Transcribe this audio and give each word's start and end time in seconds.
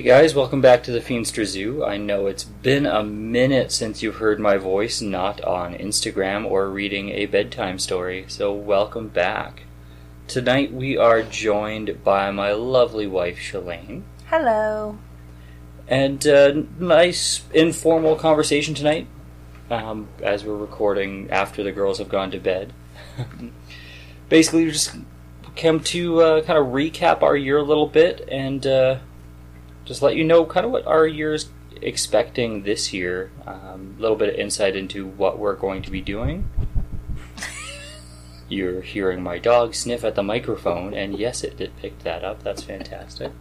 Hey 0.00 0.06
guys, 0.06 0.34
welcome 0.34 0.62
back 0.62 0.82
to 0.84 0.92
the 0.92 1.00
Feenstra 1.02 1.44
Zoo. 1.44 1.84
I 1.84 1.98
know 1.98 2.26
it's 2.26 2.44
been 2.44 2.86
a 2.86 3.04
minute 3.04 3.70
since 3.70 4.02
you've 4.02 4.16
heard 4.16 4.40
my 4.40 4.56
voice 4.56 5.02
not 5.02 5.42
on 5.42 5.74
Instagram 5.74 6.50
or 6.50 6.70
reading 6.70 7.10
a 7.10 7.26
bedtime 7.26 7.78
story, 7.78 8.24
so 8.26 8.50
welcome 8.50 9.08
back. 9.08 9.64
Tonight 10.26 10.72
we 10.72 10.96
are 10.96 11.22
joined 11.22 12.02
by 12.02 12.30
my 12.30 12.52
lovely 12.52 13.06
wife 13.06 13.36
Chelaynne, 13.36 14.04
Hello. 14.30 14.96
and 15.86 16.26
uh, 16.26 16.62
nice 16.78 17.42
informal 17.52 18.16
conversation 18.16 18.72
tonight 18.72 19.06
um, 19.70 20.08
as 20.22 20.46
we're 20.46 20.56
recording 20.56 21.30
after 21.30 21.62
the 21.62 21.72
girls 21.72 21.98
have 21.98 22.08
gone 22.08 22.30
to 22.30 22.38
bed. 22.40 22.72
Basically, 24.30 24.64
we 24.64 24.70
just 24.70 24.96
come 25.56 25.80
to 25.80 26.22
uh, 26.22 26.40
kind 26.40 26.58
of 26.58 26.68
recap 26.68 27.20
our 27.20 27.36
year 27.36 27.58
a 27.58 27.62
little 27.62 27.86
bit 27.86 28.26
and. 28.30 28.66
Uh, 28.66 28.98
just 29.84 30.02
let 30.02 30.16
you 30.16 30.24
know 30.24 30.44
kind 30.44 30.66
of 30.66 30.72
what 30.72 30.86
our 30.86 31.06
year's 31.06 31.48
expecting 31.82 32.62
this 32.62 32.92
year. 32.92 33.30
A 33.46 33.50
um, 33.50 33.96
little 33.98 34.16
bit 34.16 34.28
of 34.30 34.34
insight 34.36 34.76
into 34.76 35.06
what 35.06 35.38
we're 35.38 35.56
going 35.56 35.82
to 35.82 35.90
be 35.90 36.00
doing. 36.00 36.48
You're 38.48 38.80
hearing 38.82 39.22
my 39.22 39.38
dog 39.38 39.74
sniff 39.74 40.04
at 40.04 40.14
the 40.14 40.22
microphone, 40.22 40.94
and 40.94 41.18
yes, 41.18 41.44
it 41.44 41.56
did 41.56 41.76
pick 41.76 42.00
that 42.00 42.24
up. 42.24 42.42
That's 42.42 42.62
fantastic. 42.62 43.32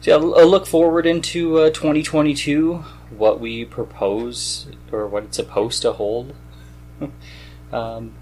So, 0.00 0.10
yeah, 0.10 0.16
a 0.16 0.44
look 0.44 0.66
forward 0.66 1.06
into 1.06 1.58
uh, 1.58 1.70
2022, 1.70 2.84
what 3.16 3.38
we 3.38 3.64
propose 3.64 4.66
or 4.90 5.06
what 5.06 5.24
it's 5.24 5.36
supposed 5.36 5.82
to 5.82 5.92
hold. 5.92 6.34
um, 7.72 8.14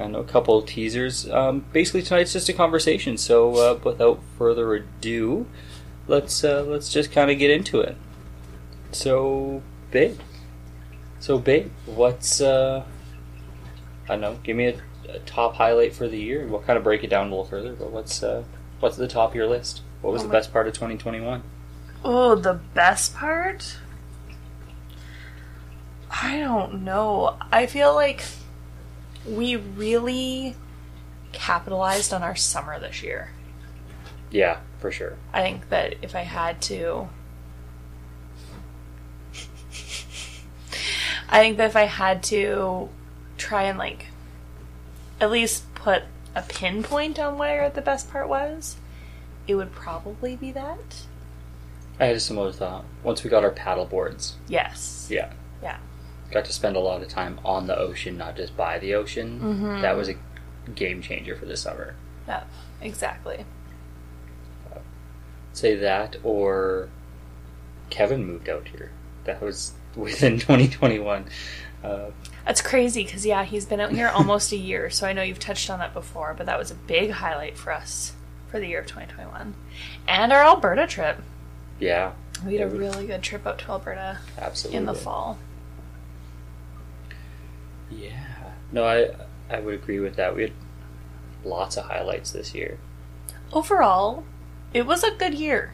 and 0.00 0.16
a 0.16 0.24
couple 0.24 0.58
of 0.58 0.66
teasers. 0.66 1.28
Um, 1.30 1.64
basically, 1.72 2.02
tonight's 2.02 2.32
just 2.32 2.48
a 2.48 2.52
conversation. 2.52 3.16
So, 3.16 3.54
uh, 3.56 3.78
without 3.84 4.20
further 4.38 4.74
ado, 4.74 5.46
let's 6.08 6.42
uh, 6.42 6.62
let's 6.62 6.92
just 6.92 7.12
kind 7.12 7.30
of 7.30 7.38
get 7.38 7.50
into 7.50 7.80
it. 7.80 7.96
So, 8.92 9.62
babe. 9.90 10.18
So, 11.20 11.38
babe, 11.38 11.70
what's 11.86 12.40
uh, 12.40 12.84
I 14.08 14.12
don't 14.14 14.20
know? 14.20 14.38
Give 14.42 14.56
me 14.56 14.66
a, 14.66 14.80
a 15.08 15.18
top 15.20 15.54
highlight 15.54 15.94
for 15.94 16.08
the 16.08 16.18
year. 16.18 16.46
We'll 16.46 16.62
kind 16.62 16.76
of 16.76 16.82
break 16.84 17.04
it 17.04 17.10
down 17.10 17.26
a 17.26 17.30
little 17.30 17.44
further. 17.44 17.74
But 17.74 17.90
what's 17.90 18.22
uh, 18.22 18.44
what's 18.80 18.96
at 18.96 19.00
the 19.00 19.08
top 19.08 19.30
of 19.30 19.36
your 19.36 19.46
list? 19.46 19.82
What 20.00 20.12
was 20.12 20.22
Oh 20.22 20.26
the 20.26 20.32
best 20.32 20.52
part 20.52 20.66
of 20.66 20.72
2021? 20.72 21.42
Oh, 22.02 22.34
the 22.34 22.54
best 22.54 23.14
part? 23.14 23.76
I 26.10 26.38
don't 26.38 26.82
know. 26.84 27.36
I 27.52 27.66
feel 27.66 27.94
like 27.94 28.24
we 29.26 29.56
really 29.56 30.56
capitalized 31.32 32.12
on 32.12 32.22
our 32.22 32.36
summer 32.36 32.78
this 32.80 33.02
year. 33.02 33.30
Yeah, 34.30 34.58
for 34.78 34.90
sure. 34.90 35.16
I 35.32 35.42
think 35.42 35.68
that 35.70 35.94
if 36.02 36.14
I 36.14 36.20
had 36.22 36.60
to. 36.62 37.08
I 41.32 41.38
think 41.40 41.58
that 41.58 41.66
if 41.66 41.76
I 41.76 41.84
had 41.84 42.22
to 42.24 42.88
try 43.38 43.64
and, 43.64 43.78
like, 43.78 44.06
at 45.20 45.30
least 45.30 45.72
put 45.74 46.02
a 46.34 46.42
pinpoint 46.42 47.18
on 47.20 47.38
where 47.38 47.70
the 47.70 47.80
best 47.80 48.10
part 48.10 48.28
was, 48.28 48.76
it 49.46 49.54
would 49.54 49.72
probably 49.72 50.34
be 50.34 50.50
that. 50.52 51.02
I 52.00 52.06
had 52.06 52.16
a 52.16 52.20
similar 52.20 52.50
thought. 52.52 52.84
Once 53.04 53.22
we 53.22 53.30
got 53.30 53.44
our 53.44 53.50
paddle 53.50 53.84
boards, 53.86 54.34
Yes. 54.48 55.06
yeah, 55.10 55.32
Yeah. 55.62 55.78
Got 56.30 56.44
to 56.46 56.52
spend 56.52 56.76
a 56.76 56.80
lot 56.80 57.02
of 57.02 57.08
time 57.08 57.40
on 57.44 57.66
the 57.66 57.76
ocean, 57.76 58.16
not 58.16 58.36
just 58.36 58.56
by 58.56 58.78
the 58.78 58.94
ocean. 58.94 59.40
Mhm. 59.40 59.82
That 59.82 59.96
was 59.96 60.08
a 60.08 60.14
game 60.74 61.02
changer 61.02 61.34
for 61.36 61.46
the 61.46 61.56
summer. 61.56 61.94
Yeah, 62.28 62.44
exactly. 62.80 63.44
Say 65.52 65.74
that, 65.76 66.16
or 66.22 66.88
Kevin 67.90 68.24
moved 68.24 68.48
out 68.48 68.68
here. 68.68 68.90
That 69.24 69.42
was 69.42 69.72
within 69.96 70.38
2021. 70.38 71.26
Uh, 71.82 72.10
That's 72.46 72.60
crazy 72.60 73.02
because, 73.04 73.26
yeah, 73.26 73.44
he's 73.44 73.66
been 73.66 73.80
out 73.80 73.90
here 73.92 74.08
almost 74.14 74.52
a 74.52 74.56
year, 74.56 74.90
so 74.90 75.06
I 75.06 75.12
know 75.12 75.22
you've 75.22 75.38
touched 75.40 75.68
on 75.70 75.78
that 75.80 75.92
before, 75.92 76.34
but 76.36 76.46
that 76.46 76.58
was 76.58 76.70
a 76.70 76.74
big 76.74 77.10
highlight 77.10 77.58
for 77.58 77.72
us 77.72 78.12
for 78.48 78.60
the 78.60 78.66
year 78.68 78.80
of 78.80 78.86
2021. 78.86 79.54
And 80.06 80.32
our 80.32 80.42
Alberta 80.44 80.86
trip. 80.86 81.18
yeah, 81.80 82.12
We 82.46 82.56
had 82.56 82.70
a 82.72 82.74
really 82.76 83.06
good 83.06 83.22
trip 83.22 83.46
out 83.46 83.58
to 83.60 83.70
Alberta 83.70 84.18
absolutely. 84.38 84.76
in 84.78 84.86
the 84.86 84.94
fall. 84.94 85.38
Yeah. 87.90 88.52
No, 88.72 88.84
I 88.84 89.10
I 89.48 89.60
would 89.60 89.74
agree 89.74 90.00
with 90.00 90.16
that. 90.16 90.34
We 90.36 90.42
had 90.42 90.52
lots 91.44 91.76
of 91.76 91.84
highlights 91.86 92.30
this 92.32 92.54
year. 92.54 92.78
Overall, 93.52 94.24
it 94.72 94.86
was 94.86 95.02
a 95.02 95.10
good 95.10 95.34
year. 95.34 95.72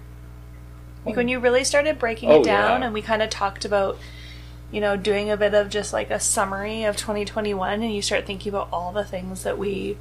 Like 1.05 1.17
when 1.17 1.29
you 1.29 1.39
really 1.39 1.63
started 1.63 1.99
breaking 1.99 2.31
Oh, 2.31 2.41
it 2.41 2.45
down, 2.45 2.81
yeah. 2.81 2.87
and 2.87 2.95
we 2.95 3.01
kind 3.03 3.23
of 3.23 3.31
talked 3.31 3.65
about, 3.65 3.97
you 4.73 4.81
know, 4.81 4.97
doing 4.97 5.31
a 5.31 5.37
bit 5.37 5.55
of 5.55 5.69
just 5.69 5.93
like 5.93 6.11
a 6.11 6.19
summary 6.19 6.83
of 6.85 6.97
2021, 6.97 7.83
and 7.83 7.95
you 7.95 8.03
start 8.03 8.27
thinking 8.27 8.51
about 8.53 8.69
all 8.73 8.93
the 8.93 9.05
things 9.05 9.45
that 9.45 9.57
we 9.59 9.97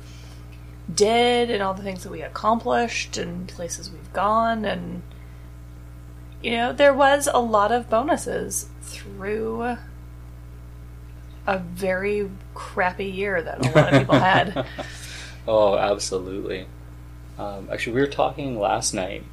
did 0.94 1.52
and 1.52 1.62
all 1.62 1.74
the 1.76 1.84
things 1.84 2.04
that 2.04 2.12
we 2.12 2.22
accomplished 2.22 3.18
and 3.18 3.48
places 3.50 3.92
we've 3.92 4.14
gone, 4.14 4.66
and 4.66 5.04
you 6.42 6.52
know, 6.52 6.74
there 6.74 6.94
was 6.94 7.28
a 7.32 7.40
lot 7.40 7.72
of 7.72 7.88
bonuses 7.90 8.68
through 8.82 9.78
a 11.48 11.60
very 11.60 12.30
crappy 12.54 13.06
year 13.06 13.42
that 13.42 13.66
a 13.66 13.70
lot 13.72 13.94
of 13.94 14.00
people 14.00 14.20
had. 14.20 14.66
oh, 15.48 15.78
absolutely. 15.78 16.68
Um, 17.38 17.70
actually, 17.72 17.94
we 17.94 18.02
were 18.02 18.08
talking 18.08 18.60
last 18.60 18.94
night 18.94 19.24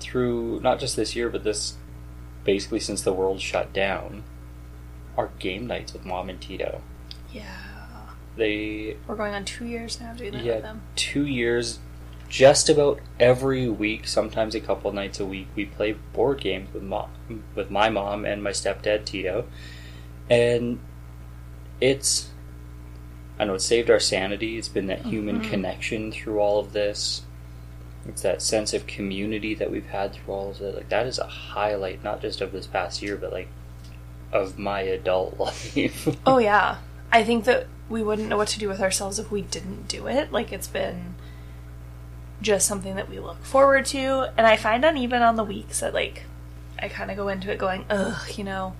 through 0.00 0.60
not 0.60 0.78
just 0.78 0.96
this 0.96 1.16
year, 1.16 1.28
but 1.28 1.44
this 1.44 1.74
basically 2.44 2.80
since 2.80 3.02
the 3.02 3.12
world 3.12 3.40
shut 3.40 3.72
down. 3.72 4.22
Our 5.16 5.30
game 5.38 5.66
nights 5.66 5.92
with 5.92 6.04
Mom 6.04 6.28
and 6.28 6.40
Tito. 6.40 6.80
yeah. 7.32 7.58
They 8.36 8.96
We're 9.06 9.14
going 9.14 9.32
on 9.32 9.44
two 9.44 9.64
years 9.64 10.00
now 10.00 10.12
doing 10.12 10.32
that 10.32 10.42
yeah 10.44 10.54
with 10.54 10.62
them. 10.64 10.82
two 10.96 11.24
years, 11.24 11.78
just 12.28 12.68
about 12.68 12.98
every 13.20 13.68
week, 13.68 14.08
sometimes 14.08 14.56
a 14.56 14.60
couple 14.60 14.90
nights 14.90 15.20
a 15.20 15.24
week. 15.26 15.46
We 15.54 15.66
play 15.66 15.92
board 16.12 16.40
games 16.40 16.74
with 16.74 16.82
mom, 16.82 17.10
with 17.54 17.70
my 17.70 17.90
mom 17.90 18.24
and 18.24 18.42
my 18.42 18.50
stepdad 18.50 19.04
Tito, 19.04 19.46
and 20.28 20.80
it's 21.90 22.30
I 23.38 23.44
know 23.44 23.54
it 23.54 23.60
saved 23.60 23.90
our 23.90 23.98
sanity. 24.00 24.58
It's 24.58 24.68
been 24.68 24.86
that 24.86 25.00
human 25.06 25.40
Mhm. 25.40 25.50
connection 25.50 26.12
through 26.12 26.38
all 26.38 26.60
of 26.60 26.72
this. 26.72 27.22
It's 28.06 28.22
that 28.22 28.40
sense 28.42 28.72
of 28.72 28.86
community 28.86 29.54
that 29.56 29.70
we've 29.72 29.86
had 29.88 30.12
through 30.12 30.32
all 30.34 30.50
of 30.50 30.60
it. 30.60 30.74
Like 30.76 30.88
that 30.90 31.06
is 31.06 31.18
a 31.18 31.26
highlight, 31.26 32.04
not 32.04 32.20
just 32.22 32.40
of 32.40 32.52
this 32.52 32.66
past 32.68 33.02
year, 33.02 33.16
but 33.16 33.32
like 33.32 33.48
of 34.32 34.58
my 34.58 34.80
adult 34.82 35.38
life. 35.46 36.08
Oh 36.26 36.38
yeah. 36.38 36.76
I 37.12 37.24
think 37.24 37.44
that 37.44 37.66
we 37.88 38.02
wouldn't 38.02 38.28
know 38.28 38.36
what 38.36 38.48
to 38.48 38.58
do 38.58 38.68
with 38.68 38.80
ourselves 38.80 39.18
if 39.18 39.30
we 39.30 39.42
didn't 39.42 39.88
do 39.88 40.06
it. 40.06 40.30
Like 40.32 40.52
it's 40.52 40.68
been 40.68 41.14
just 42.40 42.66
something 42.68 42.94
that 42.96 43.08
we 43.08 43.18
look 43.18 43.42
forward 43.44 43.86
to, 43.86 44.30
and 44.36 44.46
I 44.46 44.56
find 44.56 44.84
on 44.84 44.96
even 44.96 45.22
on 45.22 45.36
the 45.36 45.44
weeks 45.44 45.80
that 45.80 45.92
like 45.94 46.22
I 46.78 46.88
kind 46.88 47.10
of 47.10 47.16
go 47.16 47.28
into 47.28 47.50
it 47.50 47.58
going, 47.58 47.84
ugh, 47.90 48.36
you 48.36 48.44
know, 48.44 48.74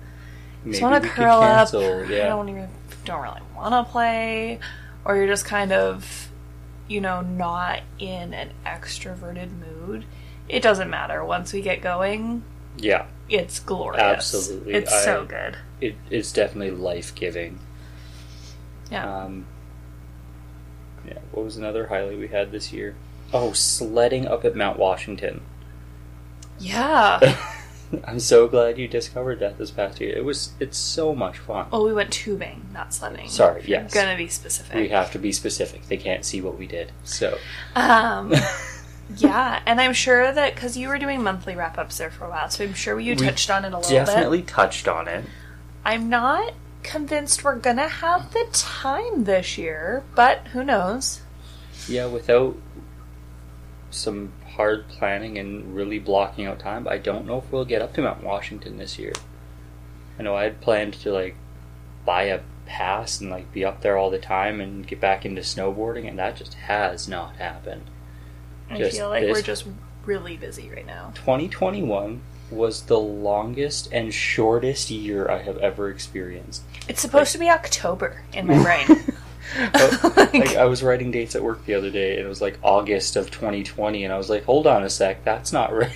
just 0.67 0.81
want 0.81 1.03
to 1.03 1.09
curl 1.09 1.39
up. 1.41 1.71
cancel, 1.71 2.03
I 2.03 2.07
don't 2.27 2.49
even 2.49 2.69
don't 3.05 3.21
really 3.21 3.41
want 3.55 3.73
to 3.73 3.91
play, 3.91 4.59
or 5.03 5.15
you're 5.15 5.27
just 5.27 5.45
kind 5.45 5.71
of, 5.71 6.29
you 6.87 7.01
know, 7.01 7.21
not 7.21 7.81
in 7.99 8.33
an 8.33 8.51
extroverted 8.65 9.49
mood. 9.51 10.05
It 10.49 10.61
doesn't 10.61 10.89
matter. 10.89 11.23
Once 11.23 11.53
we 11.53 11.61
get 11.61 11.81
going, 11.81 12.43
yeah. 12.77 13.05
it's 13.29 13.59
glorious. 13.59 14.01
Absolutely. 14.01 14.73
it's 14.73 14.93
I- 14.93 15.05
so 15.05 15.25
good. 15.25 15.57
it, 15.81 15.95
it's 16.09 16.31
definitely 16.31 16.71
life 16.71 17.15
giving. 17.15 17.59
Yeah. 18.91 19.23
Um, 19.23 19.45
yeah. 21.07 21.19
What 21.31 21.45
was 21.45 21.57
another 21.57 21.87
highlight 21.87 22.19
we 22.19 22.27
had 22.27 22.51
this 22.51 22.71
year? 22.71 22.95
Oh, 23.33 23.53
sledding 23.53 24.27
up 24.27 24.45
at 24.45 24.55
Mount 24.55 24.77
Washington. 24.77 25.41
Yeah. 26.59 27.19
I'm 28.05 28.19
so 28.19 28.47
glad 28.47 28.77
you 28.77 28.87
discovered 28.87 29.39
that 29.39 29.57
this 29.57 29.71
past 29.71 29.99
year. 30.01 30.15
It 30.15 30.23
was 30.25 30.53
it's 30.59 30.77
so 30.77 31.13
much 31.15 31.37
fun. 31.39 31.67
well, 31.71 31.85
we 31.85 31.93
went 31.93 32.11
tubing, 32.11 32.65
not 32.73 32.93
sledding. 32.93 33.29
Sorry, 33.29 33.61
If 33.61 33.67
you're. 33.69 33.83
Gonna 33.83 34.17
be 34.17 34.27
specific. 34.27 34.75
We 34.75 34.89
have 34.89 35.11
to 35.11 35.19
be 35.19 35.31
specific. 35.31 35.87
They 35.87 35.97
can't 35.97 36.25
see 36.25 36.41
what 36.41 36.57
we 36.57 36.67
did. 36.67 36.91
So, 37.03 37.37
Um, 37.75 38.33
yeah, 39.17 39.61
and 39.65 39.79
I'm 39.79 39.93
sure 39.93 40.31
that 40.31 40.55
because 40.55 40.75
you 40.77 40.87
were 40.89 40.97
doing 40.97 41.21
monthly 41.23 41.55
wrap 41.55 41.77
ups 41.77 41.97
there 41.97 42.09
for 42.11 42.25
a 42.25 42.29
while, 42.29 42.49
so 42.49 42.63
I'm 42.63 42.73
sure 42.73 42.99
you 42.99 43.15
We 43.15 43.25
touched 43.25 43.49
on 43.49 43.63
it 43.65 43.73
a 43.73 43.77
little 43.77 43.91
definitely 43.91 44.39
bit. 44.39 44.47
touched 44.47 44.87
on 44.87 45.07
it. 45.07 45.25
I'm 45.85 46.09
not 46.09 46.53
convinced 46.83 47.43
we're 47.43 47.55
gonna 47.55 47.87
have 47.87 48.31
the 48.31 48.45
time 48.51 49.23
this 49.25 49.57
year, 49.57 50.03
but 50.15 50.47
who 50.53 50.63
knows? 50.63 51.21
Yeah, 51.87 52.07
without 52.07 52.57
some 53.91 54.31
hard 54.55 54.87
planning 54.87 55.37
and 55.37 55.75
really 55.75 55.99
blocking 55.99 56.45
out 56.45 56.59
time, 56.59 56.87
I 56.87 56.97
don't 56.97 57.25
know 57.25 57.37
if 57.37 57.51
we'll 57.51 57.65
get 57.65 57.81
up 57.81 57.93
to 57.93 58.01
Mount 58.01 58.23
Washington 58.23 58.77
this 58.77 58.97
year. 58.97 59.13
I 60.17 60.23
know 60.23 60.35
I 60.35 60.43
had 60.43 60.61
planned 60.61 60.93
to 60.95 61.11
like 61.11 61.35
buy 62.05 62.23
a 62.23 62.41
pass 62.65 63.19
and 63.19 63.29
like 63.29 63.51
be 63.51 63.65
up 63.65 63.81
there 63.81 63.97
all 63.97 64.09
the 64.09 64.17
time 64.17 64.61
and 64.61 64.87
get 64.87 64.99
back 64.99 65.25
into 65.25 65.41
snowboarding, 65.41 66.07
and 66.07 66.17
that 66.19 66.37
just 66.37 66.53
has 66.53 67.07
not 67.07 67.35
happened. 67.35 67.83
I 68.69 68.77
Just 68.77 68.97
feel 68.97 69.09
like 69.09 69.23
we're 69.23 69.41
just 69.41 69.65
really 70.05 70.37
busy 70.37 70.69
right 70.69 70.85
now. 70.85 71.11
2021 71.15 72.21
was 72.49 72.83
the 72.83 72.99
longest 72.99 73.89
and 73.91 74.13
shortest 74.13 74.89
year 74.89 75.29
I 75.29 75.41
have 75.41 75.57
ever 75.57 75.89
experienced. 75.89 76.63
It's 76.87 77.01
supposed 77.01 77.31
to 77.33 77.37
be 77.37 77.49
October 77.49 78.23
in 78.33 78.47
my 78.47 78.61
brain. 78.61 78.87
Like- 80.15 80.33
like, 80.33 80.55
I 80.57 80.65
was 80.65 80.83
writing 80.83 81.11
dates 81.11 81.35
at 81.35 81.43
work 81.43 81.65
the 81.65 81.75
other 81.75 81.89
day, 81.91 82.17
and 82.17 82.25
it 82.25 82.29
was 82.29 82.41
like 82.41 82.57
August 82.61 83.15
of 83.15 83.31
2020, 83.31 84.03
and 84.03 84.13
I 84.13 84.17
was 84.17 84.29
like, 84.29 84.43
"Hold 84.45 84.67
on 84.67 84.83
a 84.83 84.89
sec, 84.89 85.23
that's 85.23 85.53
not 85.53 85.73
right." 85.77 85.95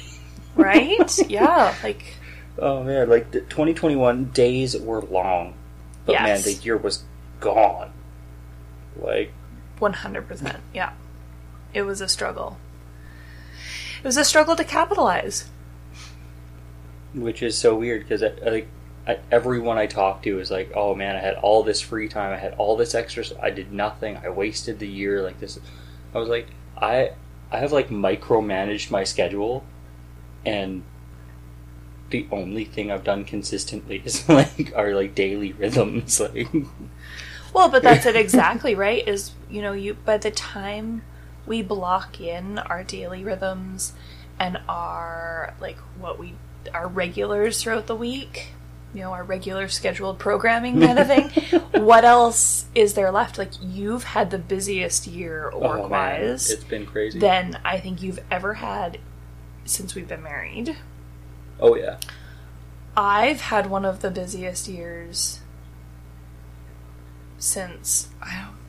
right? 0.55 1.29
Yeah, 1.29 1.73
like 1.83 2.15
Oh 2.59 2.83
man, 2.83 3.09
like 3.09 3.31
the 3.31 3.41
2021 3.41 4.25
days 4.25 4.77
were 4.77 5.01
long, 5.01 5.53
but 6.05 6.13
man, 6.13 6.41
the 6.41 6.53
year 6.53 6.77
was 6.77 7.03
gone. 7.39 7.91
Like 8.99 9.31
100%. 9.79 10.57
Yeah. 10.73 10.91
It 11.73 11.83
was 11.83 12.01
a 12.01 12.07
struggle. 12.09 12.57
It 13.99 14.03
was 14.03 14.17
a 14.17 14.25
struggle 14.25 14.55
to 14.57 14.63
capitalize. 14.63 15.49
which 17.13 17.41
is 17.41 17.57
so 17.57 17.75
weird 17.75 18.01
because 18.03 18.21
I 18.23 18.27
uh, 18.45 18.51
like 18.51 18.67
I, 19.09 19.19
everyone 19.31 19.79
I 19.79 19.87
talked 19.87 20.23
to 20.25 20.39
is 20.39 20.51
like, 20.51 20.71
"Oh 20.75 20.93
man, 20.93 21.15
I 21.15 21.19
had 21.19 21.35
all 21.35 21.63
this 21.63 21.81
free 21.81 22.07
time. 22.07 22.31
I 22.31 22.37
had 22.37 22.53
all 22.59 22.77
this 22.77 22.93
extra. 22.93 23.23
I 23.41 23.49
did 23.49 23.73
nothing. 23.73 24.17
I 24.17 24.29
wasted 24.29 24.77
the 24.77 24.87
year 24.87 25.23
like 25.23 25.39
this." 25.39 25.59
I 26.13 26.19
was 26.19 26.29
like, 26.29 26.47
I 26.77 27.13
I 27.51 27.57
have 27.57 27.71
like 27.71 27.89
micromanaged 27.89 28.91
my 28.91 29.03
schedule, 29.03 29.65
and 30.45 30.83
the 32.11 32.27
only 32.31 32.65
thing 32.65 32.91
I've 32.91 33.03
done 33.03 33.25
consistently 33.25 34.01
is 34.05 34.29
like 34.29 34.71
are 34.75 34.93
like 34.93 35.15
daily 35.15 35.53
rhythms. 35.53 36.21
Like, 36.33 36.47
Well, 37.51 37.69
but 37.69 37.81
that's 37.81 38.05
it 38.05 38.15
exactly, 38.25 38.75
right? 38.75 39.07
Is, 39.07 39.31
you 39.49 39.63
know, 39.63 39.73
you 39.73 39.95
by 39.95 40.17
the 40.17 40.29
time 40.31 41.01
we 41.47 41.63
block 41.63 42.21
in 42.21 42.59
our 42.59 42.83
daily 42.83 43.23
rhythms 43.23 43.93
and 44.39 44.59
our 44.69 45.55
like 45.59 45.77
what 45.99 46.19
we 46.19 46.35
our 46.75 46.87
regulars 46.87 47.63
throughout 47.63 47.87
the 47.87 47.95
week, 47.95 48.53
you 48.93 49.01
know, 49.01 49.11
our 49.11 49.23
regular 49.23 49.67
scheduled 49.67 50.17
programming 50.17 50.81
kind 50.81 50.97
of 50.97 51.07
thing, 51.07 51.29
what 51.83 52.05
else 52.05 52.65
is 52.73 52.95
there 52.95 53.11
left? 53.11 53.37
Like 53.37 53.51
you've 53.61 54.03
had 54.03 54.31
the 54.31 54.39
busiest 54.39 55.05
year 55.07 55.51
oh 55.53 55.59
work 55.59 55.89
wise 55.89 56.49
it's 56.49 56.63
been 56.63 56.85
crazy. 56.85 57.19
than 57.19 57.59
I 57.63 57.79
think 57.79 58.01
you've 58.01 58.19
ever 58.31 58.55
had 58.55 58.99
since 59.65 59.93
we've 59.95 60.07
been 60.07 60.23
married. 60.23 60.75
oh 61.59 61.75
yeah, 61.75 61.97
I've 62.97 63.41
had 63.41 63.69
one 63.69 63.85
of 63.85 64.01
the 64.01 64.09
busiest 64.09 64.67
years 64.67 65.41
since 67.37 68.09
I 68.21 68.41
don't 68.43 68.59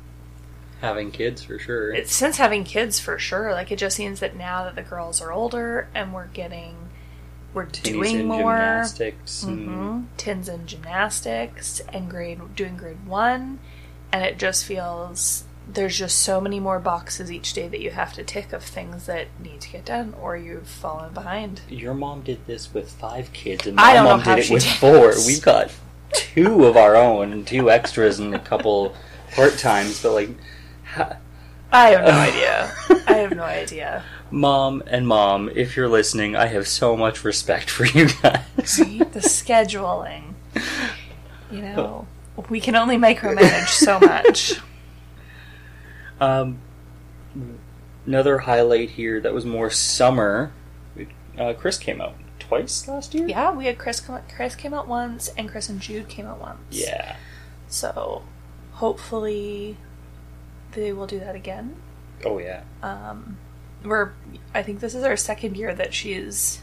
having 0.80 1.10
kids 1.10 1.42
for 1.42 1.58
sure. 1.58 1.92
it's 1.92 2.14
since 2.14 2.38
having 2.38 2.64
kids 2.64 2.98
for 2.98 3.18
sure. 3.18 3.52
Like 3.52 3.70
it 3.70 3.76
just 3.76 3.96
seems 3.96 4.20
that 4.20 4.36
now 4.36 4.64
that 4.64 4.74
the 4.74 4.82
girls 4.82 5.20
are 5.20 5.32
older 5.32 5.88
and 5.94 6.12
we're 6.12 6.28
getting 6.28 6.79
we're 7.54 7.64
doing 7.66 8.26
more 8.26 8.38
gymnastics. 8.38 9.42
and- 9.42 9.66
hmm 9.66 10.00
tins 10.16 10.48
and 10.48 10.66
gymnastics 10.66 11.80
and 11.92 12.08
grade 12.10 12.40
doing 12.54 12.76
grade 12.76 13.06
one 13.06 13.58
and 14.12 14.24
it 14.24 14.38
just 14.38 14.64
feels 14.64 15.44
there's 15.72 15.96
just 15.96 16.18
so 16.18 16.40
many 16.40 16.58
more 16.58 16.78
boxes 16.78 17.30
each 17.30 17.52
day 17.52 17.68
that 17.68 17.80
you 17.80 17.90
have 17.90 18.12
to 18.14 18.24
tick 18.24 18.52
of 18.52 18.62
things 18.62 19.06
that 19.06 19.28
need 19.42 19.60
to 19.60 19.70
get 19.70 19.84
done 19.84 20.14
or 20.20 20.36
you've 20.36 20.66
fallen 20.66 21.12
behind. 21.14 21.60
Your 21.68 21.94
mom 21.94 22.22
did 22.22 22.44
this 22.46 22.74
with 22.74 22.90
five 22.90 23.32
kids, 23.32 23.66
and 23.66 23.76
my 23.76 23.82
I 23.82 23.94
don't 23.94 24.04
know 24.04 24.16
mom 24.16 24.22
did 24.24 24.38
it 24.44 24.50
with 24.50 24.64
did 24.64 24.72
four. 24.78 25.12
We've 25.26 25.42
got 25.42 25.70
two 26.12 26.64
of 26.64 26.76
our 26.76 26.96
own 26.96 27.32
and 27.32 27.46
two 27.46 27.70
extras 27.70 28.18
and 28.18 28.34
a 28.34 28.38
couple 28.40 28.94
part 29.34 29.58
times, 29.58 30.02
but 30.02 30.12
like, 30.12 30.30
I 31.72 31.90
have 31.90 32.04
no 32.04 32.12
idea. 32.12 32.72
I 33.06 33.12
have 33.14 33.34
no 33.36 33.42
idea. 33.60 34.04
mom 34.30 34.82
and 34.86 35.06
mom, 35.06 35.50
if 35.54 35.76
you're 35.76 35.88
listening, 35.88 36.34
I 36.36 36.46
have 36.46 36.66
so 36.66 36.96
much 36.96 37.24
respect 37.24 37.70
for 37.70 37.84
you 37.86 38.08
guys. 38.22 38.76
The 38.76 39.20
scheduling. 39.20 40.34
You 41.50 41.62
know, 41.62 42.06
we 42.48 42.60
can 42.60 42.74
only 42.76 42.96
micromanage 42.96 43.68
so 43.68 43.98
much. 44.00 44.54
Um, 46.20 46.58
another 48.04 48.40
highlight 48.40 48.90
here 48.90 49.22
that 49.22 49.32
was 49.32 49.46
more 49.46 49.70
summer. 49.70 50.52
Uh, 51.38 51.54
Chris 51.54 51.78
came 51.78 51.98
out 52.02 52.14
twice 52.38 52.86
last 52.86 53.14
year. 53.14 53.26
Yeah, 53.26 53.52
we 53.52 53.64
had 53.64 53.78
Chris 53.78 54.00
come. 54.00 54.20
Chris 54.36 54.54
came 54.54 54.74
out 54.74 54.86
once, 54.86 55.28
and 55.38 55.48
Chris 55.48 55.70
and 55.70 55.80
Jude 55.80 56.08
came 56.10 56.26
out 56.26 56.38
once. 56.38 56.58
Yeah. 56.72 57.16
So, 57.68 58.22
hopefully, 58.72 59.78
they 60.72 60.92
will 60.92 61.06
do 61.06 61.18
that 61.20 61.34
again. 61.34 61.76
Oh 62.24 62.38
yeah. 62.38 62.62
Um, 62.82 63.38
we're. 63.84 64.12
I 64.54 64.62
think 64.62 64.80
this 64.80 64.94
is 64.94 65.04
our 65.04 65.16
second 65.16 65.56
year 65.56 65.74
that 65.74 65.94
she's 65.94 66.60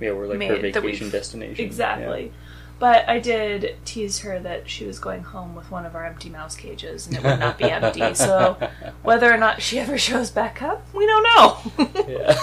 Yeah, 0.00 0.12
we're 0.12 0.26
like 0.26 0.38
Made- 0.38 0.50
her 0.50 0.56
vacation 0.80 1.10
destination. 1.10 1.64
exactly. 1.64 2.32
But 2.80 3.08
I 3.08 3.18
did 3.18 3.74
tease 3.84 4.20
her 4.20 4.38
that 4.38 4.70
she 4.70 4.86
was 4.86 5.00
going 5.00 5.24
home 5.24 5.56
with 5.56 5.68
one 5.68 5.84
of 5.84 5.96
our 5.96 6.04
empty 6.06 6.28
mouse 6.30 6.54
cages, 6.54 7.08
and 7.08 7.16
it 7.16 7.24
would 7.24 7.40
not 7.40 7.58
be 7.58 7.64
empty. 7.64 8.02
So, 8.14 8.56
whether 9.02 9.32
or 9.32 9.36
not 9.36 9.60
she 9.60 9.80
ever 9.80 9.98
shows 9.98 10.30
back 10.30 10.62
up, 10.62 10.86
we 10.94 11.04
don't 11.04 11.22
know. 11.24 11.88
Yeah. 12.08 12.40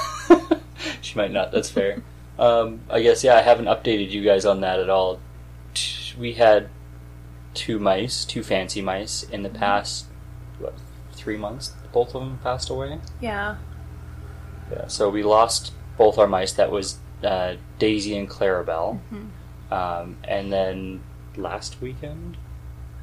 she 1.02 1.18
might 1.18 1.32
not. 1.32 1.54
That's 1.54 1.70
fair. 1.70 2.02
Um, 2.38 2.82
I 2.90 3.02
guess 3.02 3.24
yeah. 3.24 3.36
I 3.36 3.42
haven't 3.44 3.66
updated 3.68 4.12
you 4.12 4.24
guys 4.26 4.46
on 4.46 4.60
that 4.62 4.80
at 4.80 4.90
all. 4.90 5.22
We 6.18 6.34
had 6.34 6.70
two 7.54 7.80
mice, 7.80 8.26
two 8.26 8.44
fancy 8.44 8.82
mice, 8.82 9.24
in 9.24 9.44
the 9.44 9.50
past 9.50 10.08
what 10.08 10.15
three 11.26 11.38
months. 11.38 11.74
Both 11.92 12.14
of 12.14 12.22
them 12.22 12.40
passed 12.44 12.70
away. 12.70 13.00
yeah. 13.20 13.58
Yeah. 14.72 14.88
So 14.88 15.10
we 15.10 15.22
lost 15.24 15.74
both 15.98 16.18
our 16.20 16.28
mice. 16.28 16.54
That 16.54 16.72
was 16.72 16.98
uh, 17.24 17.56
Daisy 17.80 18.16
and 18.18 18.30
Clarabelle. 18.30 19.00
Mhm. 19.12 19.30
Um, 19.72 20.18
and 20.24 20.54
then 20.54 21.02
last 21.36 21.82
weekend, 21.82 22.38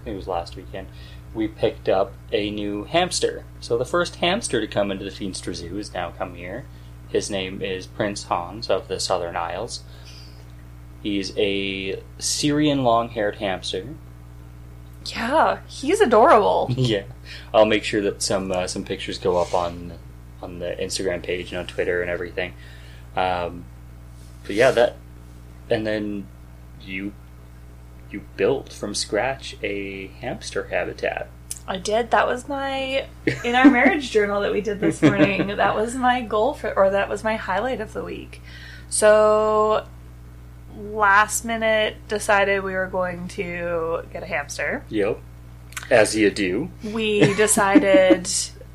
I 0.01 0.05
think 0.05 0.15
it 0.15 0.17
was 0.17 0.29
last 0.29 0.57
weekend, 0.57 0.87
we 1.35 1.49
picked 1.49 1.89
up 1.89 2.13
a 2.33 2.51
new 2.51 2.85
hamster. 2.85 3.45
So 3.61 3.77
the 3.79 3.85
first 3.85 4.17
hamster 4.17 4.61
to 4.61 4.67
come 4.67 4.91
into 4.93 5.05
the 5.05 5.11
Feenstra 5.11 5.55
Zoo 5.55 5.77
has 5.77 5.93
now 5.95 6.11
come 6.11 6.35
here. 6.37 6.65
His 7.09 7.31
name 7.31 7.61
is 7.63 7.87
Prince 7.87 8.25
Hans 8.25 8.69
of 8.71 8.89
the 8.89 8.99
Southern 9.01 9.37
Isles. 9.37 9.83
He's 11.03 11.33
a 11.37 12.01
Syrian 12.19 12.85
long-haired 12.85 13.37
hamster. 13.37 13.95
Yeah, 15.07 15.61
he's 15.67 16.01
adorable. 16.01 16.69
yeah, 16.77 17.05
I'll 17.53 17.67
make 17.67 17.85
sure 17.85 18.01
that 18.03 18.23
some 18.23 18.51
uh, 18.53 18.67
some 18.67 18.85
pictures 18.85 19.19
go 19.19 19.37
up 19.37 19.55
on 19.55 19.93
on 20.43 20.59
the 20.59 20.77
Instagram 20.81 21.23
page 21.23 21.51
and 21.51 21.59
on 21.59 21.67
Twitter 21.67 22.03
and 22.03 22.11
everything. 22.11 22.55
Um, 23.17 23.65
but 24.45 24.57
yeah, 24.57 24.71
that 24.73 24.97
and 25.71 25.87
then 25.87 26.27
you 26.81 27.13
you 28.11 28.23
built 28.37 28.73
from 28.73 28.95
scratch 28.95 29.57
a 29.63 30.09
hamster 30.21 30.65
habitat. 30.65 31.29
I 31.67 31.77
did. 31.77 32.11
That 32.11 32.27
was 32.27 32.49
my 32.49 33.07
in 33.45 33.55
our 33.55 33.71
marriage 33.71 34.11
journal 34.13 34.41
that 34.43 34.53
we 34.53 34.61
did 34.61 34.81
this 34.81 35.01
morning. 35.01 35.57
that 35.57 35.75
was 35.75 35.95
my 35.95 36.21
goal 36.23 36.55
for, 36.55 36.77
or 36.77 36.91
that 36.91 37.09
was 37.09 37.23
my 37.23 37.37
highlight 37.37 37.81
of 37.81 37.93
the 37.93 38.03
week. 38.05 38.41
So, 38.89 39.87
last 40.91 41.45
minute 41.45 41.97
decided 42.09 42.63
we 42.63 42.75
were 42.75 42.87
going 42.87 43.29
to 43.29 44.03
get 44.13 44.23
a 44.23 44.27
hamster. 44.27 44.85
Yep, 44.89 45.21
as 45.91 46.17
you 46.17 46.31
do. 46.31 46.71
We 46.83 47.35
decided 47.37 48.29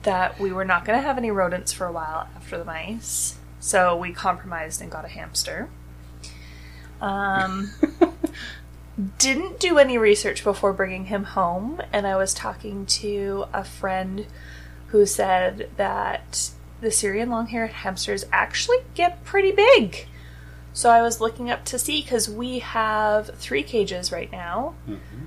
that 0.04 0.40
we 0.40 0.52
were 0.52 0.66
not 0.66 0.86
going 0.86 0.98
to 1.00 1.06
have 1.06 1.18
any 1.18 1.32
rodents 1.32 1.74
for 1.74 1.86
a 1.86 1.92
while 1.92 2.30
after 2.36 2.58
the 2.58 2.66
mice, 2.66 3.38
so 3.60 3.96
we 3.96 4.12
compromised 4.12 4.82
and 4.82 4.92
got 4.92 5.06
a 5.06 5.10
hamster. 5.10 5.70
Um, 7.02 7.72
didn't 9.18 9.60
do 9.60 9.78
any 9.78 9.98
research 9.98 10.44
before 10.44 10.74
bringing 10.74 11.06
him 11.06 11.24
home, 11.24 11.82
and 11.94 12.08
I 12.08 12.16
was 12.16 12.34
talking 12.34 12.86
to 12.88 13.46
a 13.54 13.64
friend 13.64 14.26
who 14.88 15.06
said 15.06 15.70
that 15.78 16.52
the 16.82 16.92
Syrian 16.92 17.30
long 17.30 17.48
haired 17.48 17.72
hamsters 17.72 18.26
actually 18.32 18.78
get 18.96 19.24
pretty 19.24 19.52
big. 19.52 20.08
So 20.78 20.92
I 20.92 21.02
was 21.02 21.20
looking 21.20 21.50
up 21.50 21.66
to 21.66 21.80
see 21.80 22.04
because 22.04 22.30
we 22.30 22.60
have 22.60 23.32
three 23.34 23.64
cages 23.64 24.12
right 24.12 24.32
now 24.32 24.76
mm-hmm. 24.88 25.24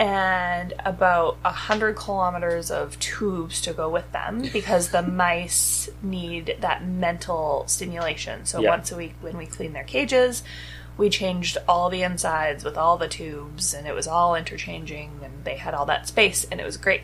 and 0.00 0.74
about 0.78 1.38
a 1.44 1.50
hundred 1.50 1.96
kilometers 1.96 2.70
of 2.70 2.96
tubes 3.00 3.60
to 3.62 3.72
go 3.72 3.88
with 3.88 4.12
them 4.12 4.42
because 4.52 4.90
the 4.90 5.02
mice 5.02 5.88
need 6.02 6.58
that 6.60 6.86
mental 6.86 7.64
stimulation. 7.66 8.46
So 8.46 8.60
Yeah. 8.60 8.70
once 8.70 8.92
a 8.92 8.96
week 8.96 9.14
when 9.20 9.36
we 9.36 9.46
clean 9.46 9.72
their 9.72 9.82
cages, 9.82 10.44
we 10.96 11.10
changed 11.10 11.58
all 11.66 11.90
the 11.90 12.04
insides 12.04 12.62
with 12.62 12.78
all 12.78 12.96
the 12.96 13.08
tubes 13.08 13.74
and 13.74 13.88
it 13.88 13.92
was 13.92 14.06
all 14.06 14.36
interchanging 14.36 15.18
and 15.20 15.42
they 15.42 15.56
had 15.56 15.74
all 15.74 15.86
that 15.86 16.06
space 16.06 16.46
and 16.48 16.60
it 16.60 16.64
was 16.64 16.76
great. 16.76 17.00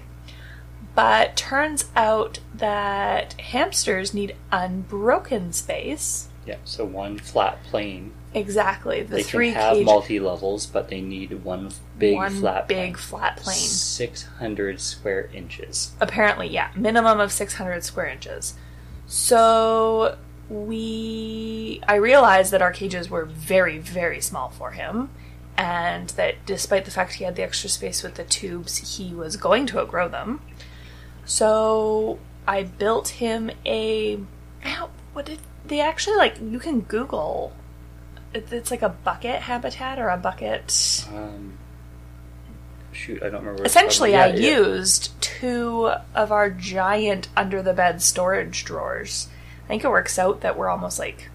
But 0.94 1.34
turns 1.34 1.86
out 1.96 2.38
that 2.54 3.32
hamsters 3.40 4.14
need 4.14 4.36
unbroken 4.52 5.52
space. 5.52 6.28
Yeah, 6.46 6.56
so 6.64 6.84
one 6.84 7.18
flat 7.18 7.62
plane. 7.64 8.12
Exactly. 8.34 9.02
The 9.02 9.16
they 9.16 9.22
three 9.22 9.52
can 9.52 9.60
have 9.60 9.76
cage- 9.76 9.86
multi 9.86 10.18
levels, 10.20 10.66
but 10.66 10.88
they 10.88 11.00
need 11.00 11.44
one 11.44 11.70
big 11.98 12.16
one 12.16 12.40
flat 12.40 12.66
big 12.68 12.94
plane. 12.94 12.94
flat 12.94 13.36
plane. 13.36 13.56
600 13.56 14.80
square 14.80 15.28
inches. 15.32 15.92
Apparently, 16.00 16.48
yeah, 16.48 16.70
minimum 16.74 17.20
of 17.20 17.30
600 17.30 17.84
square 17.84 18.06
inches. 18.06 18.54
So 19.06 20.16
we 20.48 21.80
I 21.86 21.94
realized 21.96 22.52
that 22.52 22.62
our 22.62 22.72
cages 22.72 23.08
were 23.08 23.24
very 23.24 23.78
very 23.78 24.20
small 24.20 24.50
for 24.50 24.72
him 24.72 25.10
and 25.56 26.08
that 26.10 26.34
despite 26.46 26.84
the 26.84 26.90
fact 26.90 27.14
he 27.14 27.24
had 27.24 27.36
the 27.36 27.42
extra 27.42 27.68
space 27.68 28.02
with 28.02 28.14
the 28.14 28.24
tubes, 28.24 28.96
he 28.96 29.14
was 29.14 29.36
going 29.36 29.66
to 29.66 29.78
outgrow 29.80 30.08
them. 30.08 30.40
So 31.24 32.18
I 32.46 32.64
built 32.64 33.08
him 33.08 33.50
a 33.64 34.18
what 35.12 35.26
did 35.26 35.38
they 35.66 35.80
actually 35.80 36.16
like 36.16 36.36
you 36.40 36.58
can 36.58 36.80
google 36.80 37.52
it's 38.34 38.70
like 38.70 38.82
a 38.82 38.88
bucket 38.88 39.42
habitat 39.42 39.98
or 39.98 40.08
a 40.08 40.16
bucket 40.16 41.06
Um, 41.12 41.58
shoot, 42.92 43.22
I 43.22 43.28
don't 43.30 43.40
remember. 43.44 43.64
Essentially. 43.64 44.14
I 44.16 44.28
Yeah, 44.28 44.58
used 44.58 45.10
two 45.20 45.92
of 46.14 46.32
our 46.32 46.48
giant 46.50 47.28
under 47.36 47.62
the 47.62 47.72
bed 47.74 48.00
storage 48.02 48.64
drawers. 48.64 49.28
I 49.64 49.68
think 49.68 49.84
it 49.84 49.88
works 49.88 50.18
out 50.18 50.40
that 50.42 50.56
we're 50.58 50.68
almost 50.68 50.98
like 50.98 51.28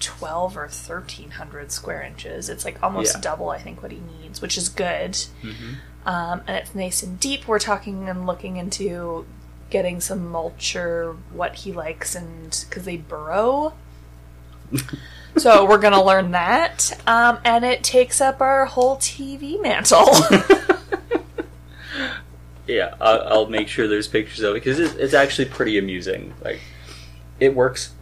12 0.00 0.56
or 0.56 0.68
1300 0.68 1.72
square 1.72 2.02
inches. 2.02 2.48
It's 2.48 2.64
like 2.64 2.82
almost 2.82 3.16
Yeah. 3.16 3.20
double, 3.20 3.50
I 3.50 3.58
think, 3.58 3.82
what 3.82 3.90
he 3.90 4.00
needs, 4.20 4.40
which 4.40 4.56
is 4.56 4.68
good. 4.68 5.12
Mhm. 5.42 5.76
Um, 6.06 6.42
and 6.46 6.56
it's 6.56 6.74
nice 6.74 7.02
and 7.02 7.18
deep. 7.18 7.46
We're 7.48 7.58
talking 7.58 8.08
and 8.08 8.26
looking 8.26 8.56
into 8.58 9.26
getting 9.70 10.00
some 10.00 10.28
mulch 10.28 10.74
or 10.76 11.16
what 11.32 11.56
he 11.56 11.72
likes, 11.72 12.14
and 12.14 12.64
because 12.68 12.84
they 12.84 12.96
burrow. 12.96 13.74
so 15.36 15.64
we're 15.64 15.78
gonna 15.78 16.02
learn 16.02 16.30
that, 16.32 16.98
um, 17.06 17.38
and 17.44 17.64
it 17.64 17.82
takes 17.82 18.20
up 18.20 18.40
our 18.40 18.66
whole 18.66 18.96
TV 18.96 19.60
mantle. 19.62 20.08
Yeah, 22.66 22.94
I'll, 23.00 23.22
I'll 23.22 23.46
make 23.46 23.66
sure 23.68 23.88
there's 23.88 24.08
pictures 24.08 24.40
of 24.40 24.54
it 24.54 24.62
because 24.62 24.78
it's, 24.78 24.94
it's 24.94 25.14
actually 25.14 25.46
pretty 25.46 25.78
amusing. 25.78 26.34
Like, 26.44 26.60
it 27.40 27.54
works 27.54 27.92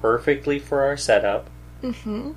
perfectly 0.00 0.58
for 0.58 0.82
our 0.82 0.96
setup. 0.96 1.48
hmm 1.82 2.32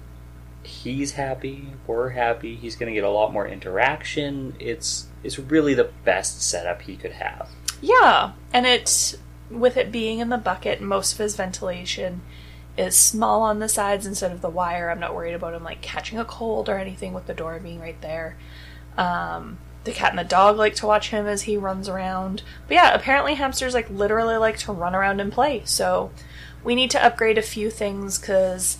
He's 0.64 1.14
happy. 1.14 1.70
We're 1.88 2.10
happy. 2.10 2.58
He's 2.58 2.76
going 2.76 2.92
to 2.92 2.94
get 2.94 3.06
a 3.06 3.10
lot 3.10 3.32
more 3.32 3.48
interaction. 3.48 4.54
It's 4.60 5.08
it's 5.24 5.40
really 5.40 5.74
the 5.74 5.90
best 6.04 6.42
setup 6.42 6.82
he 6.82 6.98
could 6.98 7.14
have. 7.14 7.50
Yeah, 7.82 8.34
and 8.54 8.66
it 8.66 9.16
with 9.50 9.78
it 9.78 9.92
being 9.92 10.20
in 10.20 10.30
the 10.30 10.38
bucket, 10.38 10.82
most 10.82 11.14
of 11.14 11.20
his 11.20 11.36
ventilation 11.36 12.22
is 12.78 12.96
small 12.96 13.42
on 13.42 13.60
the 13.60 13.70
sides 13.70 14.06
instead 14.06 14.32
of 14.32 14.42
the 14.42 14.50
wire. 14.50 14.90
I'm 14.90 15.00
not 15.00 15.16
worried 15.16 15.34
about 15.34 15.54
him 15.54 15.64
like 15.64 15.82
catching 15.82 16.20
a 16.20 16.26
cold 16.26 16.70
or 16.70 16.78
anything 16.78 17.14
with 17.14 17.26
the 17.26 17.34
door 17.34 17.60
being 17.60 17.80
right 17.80 18.00
there. 18.02 18.38
Um, 18.98 19.58
the 19.84 19.92
cat 19.92 20.12
and 20.12 20.20
the 20.20 20.24
dog 20.24 20.58
like 20.58 20.76
to 20.76 20.86
watch 20.86 21.10
him 21.10 21.26
as 21.26 21.44
he 21.44 21.58
runs 21.58 21.90
around. 21.90 22.44
But 22.68 22.76
yeah, 22.76 22.94
apparently 22.94 23.36
hamsters 23.36 23.74
like 23.74 23.90
literally 23.90 24.38
like 24.38 24.58
to 24.60 24.72
run 24.72 24.94
around 24.94 25.20
and 25.20 25.32
play. 25.32 25.64
So 25.66 26.12
we 26.64 26.76
need 26.76 26.92
to 26.92 27.04
upgrade 27.04 27.38
a 27.38 27.44
few 27.44 27.72
things 27.72 28.20
because 28.20 28.78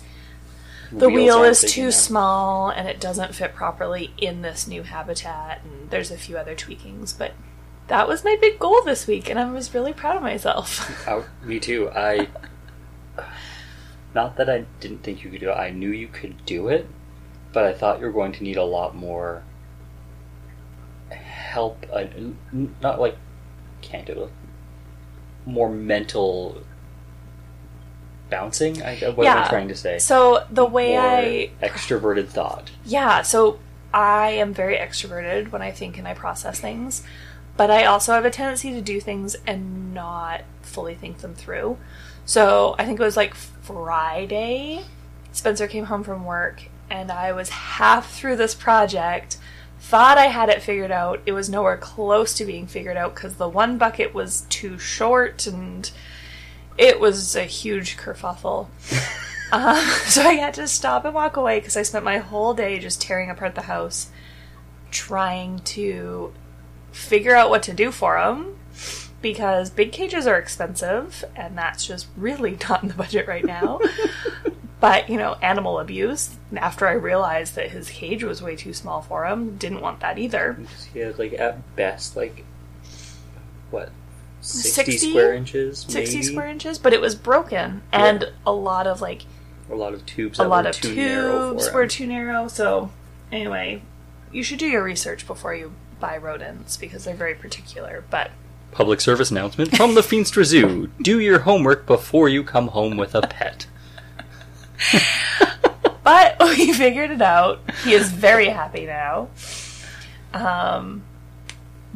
the 0.92 1.08
Wheels 1.08 1.36
wheel 1.36 1.44
is 1.44 1.60
too 1.62 1.90
small 1.90 2.68
and 2.70 2.88
it 2.88 3.00
doesn't 3.00 3.34
fit 3.34 3.54
properly 3.54 4.12
in 4.18 4.42
this 4.42 4.68
new 4.68 4.82
habitat. 4.82 5.62
And 5.64 5.90
there's 5.90 6.10
a 6.10 6.16
few 6.16 6.36
other 6.36 6.54
tweakings, 6.54 7.16
but 7.16 7.32
that 7.88 8.06
was 8.08 8.24
my 8.24 8.36
big 8.40 8.58
goal 8.58 8.82
this 8.84 9.06
week, 9.06 9.28
and 9.28 9.38
I 9.38 9.50
was 9.50 9.74
really 9.74 9.92
proud 9.92 10.16
of 10.16 10.22
myself. 10.22 10.94
Oh, 11.08 11.26
me 11.42 11.58
too. 11.58 11.90
I 11.90 12.28
not 14.14 14.36
that 14.36 14.48
I 14.48 14.64
didn't 14.80 15.02
think 15.02 15.22
you 15.24 15.30
could 15.30 15.40
do 15.40 15.50
it. 15.50 15.54
I 15.54 15.70
knew 15.70 15.90
you 15.90 16.08
could 16.08 16.44
do 16.46 16.68
it, 16.68 16.86
but 17.52 17.64
I 17.64 17.72
thought 17.74 18.00
you 18.00 18.06
were 18.06 18.12
going 18.12 18.32
to 18.32 18.42
need 18.42 18.56
a 18.56 18.64
lot 18.64 18.94
more 18.94 19.42
help. 21.10 21.84
Uh, 21.92 22.04
not 22.80 23.00
like 23.00 23.16
can't 23.80 24.06
do 24.06 24.24
it. 24.24 24.32
More 25.46 25.70
mental 25.70 26.62
bouncing. 28.30 28.82
I, 28.82 28.96
what 28.96 29.26
am 29.26 29.36
I 29.38 29.40
Yeah. 29.44 29.48
trying 29.48 29.68
to 29.68 29.74
say? 29.76 29.98
so 29.98 30.44
the 30.50 30.64
way 30.66 30.98
I 30.98 31.50
extroverted 31.66 32.28
thought. 32.28 32.70
Yeah, 32.84 33.22
so 33.22 33.58
I 33.94 34.30
am 34.32 34.52
very 34.52 34.76
extroverted 34.76 35.50
when 35.50 35.62
I 35.62 35.70
think 35.70 35.96
and 35.98 36.06
I 36.06 36.12
process 36.14 36.60
things, 36.60 37.02
but 37.58 37.72
I 37.72 37.84
also 37.86 38.12
have 38.12 38.24
a 38.24 38.30
tendency 38.30 38.70
to 38.70 38.80
do 38.80 39.00
things 39.00 39.36
and 39.44 39.92
not 39.92 40.42
fully 40.62 40.94
think 40.94 41.18
them 41.18 41.34
through. 41.34 41.76
So 42.24 42.76
I 42.78 42.86
think 42.86 43.00
it 43.00 43.02
was 43.02 43.16
like 43.16 43.34
Friday, 43.34 44.84
Spencer 45.32 45.66
came 45.66 45.86
home 45.86 46.04
from 46.04 46.24
work 46.24 46.62
and 46.88 47.10
I 47.10 47.32
was 47.32 47.48
half 47.48 48.12
through 48.12 48.36
this 48.36 48.54
project, 48.54 49.38
thought 49.80 50.18
I 50.18 50.26
had 50.26 50.48
it 50.48 50.62
figured 50.62 50.92
out. 50.92 51.20
It 51.26 51.32
was 51.32 51.50
nowhere 51.50 51.76
close 51.76 52.32
to 52.34 52.44
being 52.44 52.68
figured 52.68 52.96
out 52.96 53.16
because 53.16 53.34
the 53.34 53.48
one 53.48 53.76
bucket 53.76 54.14
was 54.14 54.42
too 54.48 54.78
short 54.78 55.44
and 55.48 55.90
it 56.78 57.00
was 57.00 57.34
a 57.34 57.42
huge 57.42 57.96
kerfuffle. 57.96 58.68
Uh, 59.50 59.80
so 60.06 60.22
I 60.22 60.34
had 60.34 60.54
to 60.54 60.68
stop 60.68 61.04
and 61.04 61.14
walk 61.14 61.36
away 61.36 61.58
because 61.58 61.76
I 61.76 61.82
spent 61.82 62.04
my 62.04 62.18
whole 62.18 62.54
day 62.54 62.78
just 62.78 63.02
tearing 63.02 63.30
apart 63.30 63.56
the 63.56 63.62
house, 63.62 64.10
trying 64.92 65.58
to 65.60 66.32
figure 66.98 67.34
out 67.34 67.50
what 67.50 67.62
to 67.64 67.72
do 67.72 67.90
for 67.90 68.18
them. 68.20 68.56
Because 69.20 69.70
big 69.70 69.90
cages 69.90 70.28
are 70.28 70.38
expensive, 70.38 71.24
and 71.34 71.58
that's 71.58 71.84
just 71.84 72.06
really 72.16 72.56
not 72.68 72.82
in 72.82 72.88
the 72.88 72.94
budget 72.94 73.26
right 73.26 73.44
now. 73.44 73.80
but, 74.80 75.08
you 75.10 75.16
know, 75.16 75.34
animal 75.42 75.80
abuse, 75.80 76.36
after 76.56 76.86
I 76.86 76.92
realized 76.92 77.56
that 77.56 77.70
his 77.70 77.90
cage 77.90 78.22
was 78.22 78.40
way 78.40 78.54
too 78.54 78.72
small 78.72 79.02
for 79.02 79.26
him, 79.26 79.56
didn't 79.56 79.80
want 79.80 79.98
that 80.00 80.18
either. 80.18 80.56
He 80.92 81.00
had 81.00 81.18
like 81.18 81.32
at 81.32 81.74
best 81.74 82.14
like 82.16 82.44
what 83.72 83.90
sixty, 84.40 84.92
60? 84.92 85.10
square 85.10 85.34
inches, 85.34 85.80
60 85.80 85.98
maybe? 86.00 86.22
square 86.22 86.46
inches, 86.48 86.78
but 86.78 86.92
it 86.92 87.00
was 87.00 87.14
broken, 87.16 87.82
and 87.92 88.32
a 88.46 88.52
lot 88.52 88.86
of 88.86 89.00
like 89.00 89.22
A 89.68 89.74
lot 89.74 89.94
of 89.94 90.06
tubes. 90.06 90.38
a 90.38 90.44
lot 90.46 90.64
of 90.64 90.76
tubes 90.76 91.72
were 91.72 91.82
him. 91.82 91.88
too 91.88 92.06
narrow. 92.06 92.46
So, 92.46 92.90
anyway, 93.32 93.82
you 94.30 94.44
should 94.44 94.60
do 94.60 94.66
your 94.68 94.82
research 94.84 95.26
before 95.26 95.54
you 95.56 95.72
buy 96.00 96.16
rodents 96.16 96.76
because 96.76 97.04
they're 97.04 97.14
very 97.14 97.34
particular. 97.34 98.04
But 98.10 98.30
Public 98.70 99.00
service 99.00 99.30
announcement 99.30 99.76
from 99.76 99.94
the 99.94 100.02
Feenstra 100.02 100.44
Zoo. 100.44 100.90
Do 101.00 101.18
your 101.18 101.40
homework 101.40 101.86
before 101.86 102.28
you 102.28 102.44
come 102.44 102.68
home 102.68 102.96
with 102.96 103.14
a 103.14 103.22
pet. 103.22 103.66
but 106.04 106.36
we 106.40 106.72
figured 106.72 107.10
it 107.10 107.22
out. 107.22 107.60
He 107.82 107.94
is 107.94 108.12
very 108.12 108.48
happy 108.48 108.84
now. 108.84 109.28
Um, 110.34 111.02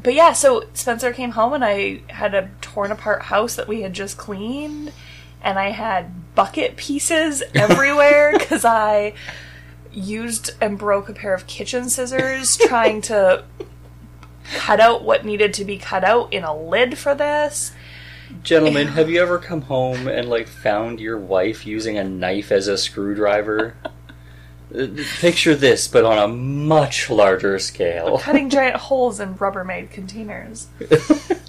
but 0.02 0.14
yeah, 0.14 0.32
so 0.32 0.64
Spencer 0.74 1.12
came 1.12 1.32
home 1.32 1.52
and 1.52 1.64
I 1.64 2.00
had 2.08 2.34
a 2.34 2.50
torn 2.60 2.90
apart 2.90 3.22
house 3.22 3.54
that 3.56 3.68
we 3.68 3.82
had 3.82 3.92
just 3.92 4.16
cleaned, 4.16 4.92
and 5.42 5.58
I 5.58 5.70
had 5.70 6.34
bucket 6.34 6.76
pieces 6.76 7.42
everywhere 7.54 8.36
because 8.38 8.64
I 8.64 9.14
used 9.92 10.52
and 10.60 10.78
broke 10.78 11.10
a 11.10 11.12
pair 11.12 11.34
of 11.34 11.46
kitchen 11.46 11.90
scissors 11.90 12.56
trying 12.56 13.02
to 13.02 13.44
cut 14.54 14.80
out 14.80 15.04
what 15.04 15.24
needed 15.24 15.54
to 15.54 15.64
be 15.64 15.78
cut 15.78 16.04
out 16.04 16.32
in 16.32 16.44
a 16.44 16.56
lid 16.56 16.98
for 16.98 17.14
this. 17.14 17.72
Gentlemen, 18.42 18.88
have 18.88 19.10
you 19.10 19.20
ever 19.20 19.38
come 19.38 19.62
home 19.62 20.08
and 20.08 20.28
like 20.28 20.48
found 20.48 21.00
your 21.00 21.18
wife 21.18 21.66
using 21.66 21.98
a 21.98 22.04
knife 22.04 22.50
as 22.50 22.66
a 22.66 22.78
screwdriver? 22.78 23.74
Picture 25.20 25.54
this, 25.54 25.86
but 25.86 26.04
on 26.04 26.16
a 26.16 26.28
much 26.28 27.10
larger 27.10 27.58
scale. 27.58 28.18
cutting 28.18 28.48
giant 28.50 28.76
holes 28.76 29.20
in 29.20 29.34
Rubbermaid 29.34 29.90
containers. 29.90 30.68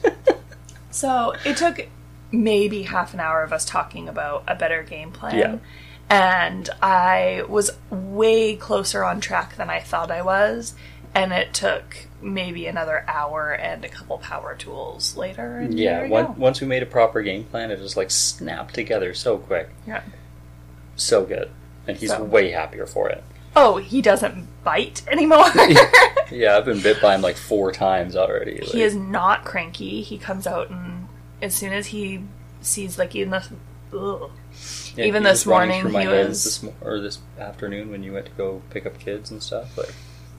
So 0.94 1.34
it 1.44 1.58
took 1.58 1.88
maybe 2.32 2.84
half 2.84 3.14
an 3.16 3.20
hour 3.20 3.42
of 3.44 3.52
us 3.52 3.66
talking 3.66 4.08
about 4.08 4.44
a 4.48 4.56
better 4.56 4.84
game 4.84 5.12
plan. 5.12 5.38
Yeah. 5.38 5.58
And 6.10 6.70
I 6.84 7.44
was 7.50 7.72
way 7.90 8.56
closer 8.56 9.04
on 9.04 9.20
track 9.20 9.56
than 9.56 9.72
I 9.72 9.80
thought 9.80 10.12
I 10.12 10.22
was. 10.22 10.76
And 11.16 11.32
it 11.34 11.54
took 11.54 12.08
maybe 12.22 12.66
another 12.68 13.04
hour 13.08 13.52
and 13.52 13.84
a 13.84 13.90
couple 13.90 14.18
power 14.18 14.56
tools 14.56 15.16
later. 15.18 15.68
Yeah, 15.70 16.04
we 16.04 16.10
one, 16.10 16.38
once 16.38 16.62
we 16.62 16.68
made 16.68 16.84
a 16.84 16.88
proper 16.88 17.22
game 17.22 17.44
plan, 17.46 17.72
it 17.72 17.78
just 17.78 17.98
like 17.98 18.12
snapped 18.12 18.74
together 18.74 19.14
so 19.14 19.38
quick. 19.38 19.70
Yeah. 19.86 20.02
So 20.96 21.26
good. 21.26 21.50
And 21.88 21.98
he's 21.98 22.10
So- 22.12 22.24
way 22.24 22.52
happier 22.52 22.86
for 22.86 23.10
it. 23.10 23.24
Oh, 23.56 23.78
he 23.78 24.02
doesn't 24.02 24.48
bite 24.64 25.02
anymore. 25.08 25.46
Yeah, 26.32 26.58
I've 26.58 26.66
been 26.66 26.82
bit 26.82 27.00
by 27.00 27.14
him 27.14 27.22
like 27.22 27.36
four 27.36 27.72
times 27.72 28.16
already. 28.16 28.58
he 28.66 28.82
is 28.82 28.96
not 28.96 29.44
cranky. 29.46 30.02
He 30.02 30.18
comes 30.18 30.48
out 30.48 30.72
and 30.72 31.08
as 31.44 31.54
soon 31.54 31.74
as 31.74 31.88
he 31.88 32.24
sees 32.62 32.98
like 32.98 33.14
even 33.16 33.30
this. 33.30 33.50
Yeah, 34.96 35.06
even 35.06 35.22
this 35.22 35.46
morning 35.46 35.88
he 35.90 36.08
was- 36.08 36.44
this 36.62 36.72
or 36.82 37.00
this 37.00 37.20
afternoon 37.38 37.92
when 37.92 38.02
you 38.02 38.14
went 38.14 38.26
to 38.28 38.32
go 38.32 38.64
pick 38.72 38.88
up 38.88 38.98
kids 38.98 39.30
and 39.30 39.44
stuff. 39.44 39.78
Like 39.78 39.94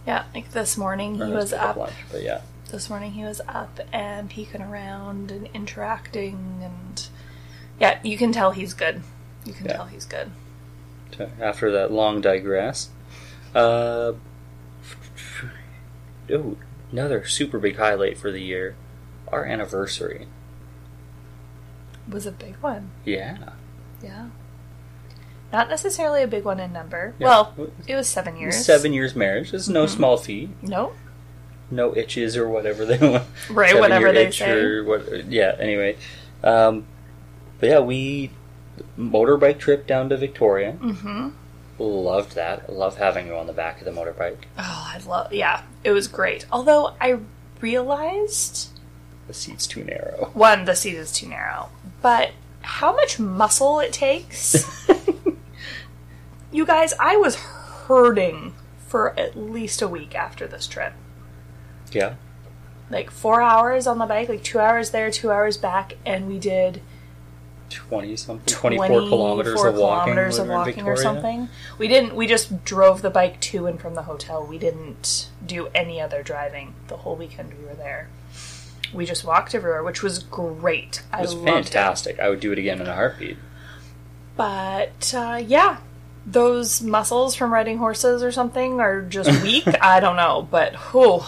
yeah, 0.06 0.25
like 0.34 0.50
this 0.52 0.76
morning 0.76 1.14
he 1.16 1.32
was 1.32 1.52
up 1.52 1.76
lunch, 1.76 1.92
but 2.12 2.23
yeah, 2.23 2.42
This 2.70 2.88
morning 2.90 3.12
he 3.12 3.25
was 3.25 3.40
up 3.49 3.80
and 3.92 4.28
peeking 4.30 4.61
around 4.62 5.30
and 5.30 5.49
interacting 5.54 6.61
and 6.62 7.08
yeah, 7.80 7.99
you 8.02 8.16
can 8.18 8.32
tell 8.32 8.50
he's 8.52 8.75
good. 8.75 9.02
You 9.44 9.52
can 9.52 9.66
Yeah. 9.66 9.73
tell 9.76 9.87
he's 9.87 10.04
good. 10.06 10.30
after 11.40 11.70
that 11.70 11.92
long 11.92 12.20
digress. 12.20 12.88
Uh, 13.54 14.12
oh, 16.30 16.56
another 16.90 17.25
super 17.26 17.58
big 17.58 17.76
highlight 17.76 18.18
for 18.18 18.30
the 18.32 18.40
year, 18.40 18.75
our 19.28 19.44
anniversary. 19.44 20.26
It 22.08 22.12
was 22.12 22.26
a 22.26 22.32
big 22.32 22.56
one. 22.56 22.90
Yeah, 23.04 23.50
Yeah. 24.02 24.28
Not 25.54 25.68
necessarily 25.68 26.23
a 26.23 26.26
big 26.26 26.44
one 26.44 26.58
in 26.58 26.73
number. 26.73 27.14
Yeah. 27.20 27.26
Well, 27.28 27.54
it 27.87 27.94
was 27.94 28.08
seven 28.08 28.37
years. 28.37 28.64
seven 28.64 28.92
years 28.92 29.14
marriage. 29.14 29.54
Is 29.54 29.68
no 29.68 29.84
Mhm. 29.84 29.88
small 29.88 30.16
feat. 30.16 30.50
No. 30.62 30.92
No 31.70 31.96
itches 31.96 32.37
or 32.37 32.49
whatever 32.49 32.84
they 32.84 32.99
want. 32.99 33.23
Right, 33.50 33.68
Seven 33.68 33.80
whatever 33.80 34.11
they 34.12 34.26
itch 34.26 34.38
say. 34.38 34.50
Or 34.50 34.82
what? 34.84 35.26
Yeah. 35.30 35.54
Anyway, 35.61 35.96
um, 36.42 36.87
but 37.61 37.68
yeah, 37.68 37.78
we 37.78 38.30
motorbike 38.99 39.58
trip 39.58 39.87
down 39.87 40.08
to 40.08 40.16
Victoria. 40.16 40.73
Mm-hmm. 40.80 41.28
Loved 41.78 42.34
that. 42.34 42.73
Love 42.73 42.96
having 42.99 43.28
you 43.28 43.37
on 43.37 43.46
the 43.46 43.52
back 43.52 43.78
of 43.80 43.84
the 43.84 43.92
motorbike. 43.92 44.38
Oh, 44.58 44.92
I 44.94 44.99
love. 45.06 45.32
Yeah, 45.32 45.62
it 45.84 45.92
was 45.92 46.08
great. 46.08 46.46
Although 46.50 46.94
I 47.00 47.18
realized 47.61 48.70
The 49.28 49.34
seat's 49.34 49.66
too 49.68 49.84
narrow. 49.84 50.30
one, 50.34 50.64
the 50.64 50.75
seat 50.75 50.96
is 50.96 51.12
too 51.12 51.28
narrow, 51.28 51.68
but 52.02 52.30
how 52.62 52.94
much 52.94 53.18
muscle 53.18 53.78
it 53.80 53.92
takes. 53.92 54.64
you 56.54 56.64
guys, 56.64 56.94
I 57.00 57.16
was 57.16 57.34
hurting 57.37 58.54
for 58.78 59.18
at 59.18 59.37
least 59.37 59.82
a 59.82 59.88
week 59.88 60.14
after 60.14 60.46
this 60.46 60.66
trip. 60.66 60.92
yeah. 61.92 62.14
Like 62.90 63.11
four 63.11 63.40
hours 63.42 63.87
on 63.87 63.99
the 63.99 64.06
bike, 64.06 64.28
like 64.28 64.42
two 64.44 64.61
hours 64.61 64.90
there, 64.90 65.11
two 65.11 65.32
hours 65.32 65.56
back, 65.56 65.94
and 66.04 66.28
we 66.28 66.38
did 66.38 66.80
Twenty 67.70 68.14
something. 68.14 68.44
Twenty-four 68.54 68.87
kilometers 68.87 69.54
of 69.64 69.75
walking. 69.76 70.12
kilometers 70.12 70.38
when 70.38 70.42
of 70.42 70.49
we 70.49 70.54
were 70.54 70.54
in 70.54 70.66
walking 70.68 70.87
or 70.87 70.96
something. 70.96 71.49
We 71.78 71.88
didn't. 71.88 72.14
We 72.14 72.26
just 72.26 72.62
drove 72.64 73.00
the 73.02 73.11
bike 73.11 73.40
to 73.40 73.66
and 73.66 73.80
from 73.80 73.94
the 73.94 74.02
hotel. 74.02 74.46
We 74.46 74.58
didn't 74.58 75.30
do 75.44 75.68
any 75.75 76.00
other 76.00 76.23
driving 76.23 76.75
the 76.88 76.99
whole 76.99 77.16
weekend 77.16 77.54
we 77.58 77.64
were 77.64 77.75
there. 77.75 78.11
We 78.92 79.06
just 79.06 79.25
walked 79.25 79.54
everywhere, 79.54 79.82
which 79.82 80.02
was 80.02 80.18
great. 80.20 81.02
I 81.11 81.18
It 81.18 81.23
was 81.23 81.34
loved 81.34 81.49
fantastic. 81.49 82.20
I 82.20 82.28
would 82.28 82.38
do 82.40 82.52
it 82.52 82.58
again 82.58 82.80
in 82.82 82.87
a 82.87 82.94
heartbeat. 82.94 83.38
But 84.37 85.12
uh, 85.16 85.42
yeah, 85.44 85.78
those 86.26 86.83
muscles 86.83 87.35
from 87.35 87.52
riding 87.52 87.78
horses 87.78 88.23
or 88.23 88.33
something 88.33 88.81
are 88.81 89.02
just 89.02 89.43
weak. 89.43 89.66
I 89.81 90.00
don't 90.00 90.16
know, 90.16 90.47
but 90.50 90.75
whew, 90.93 91.21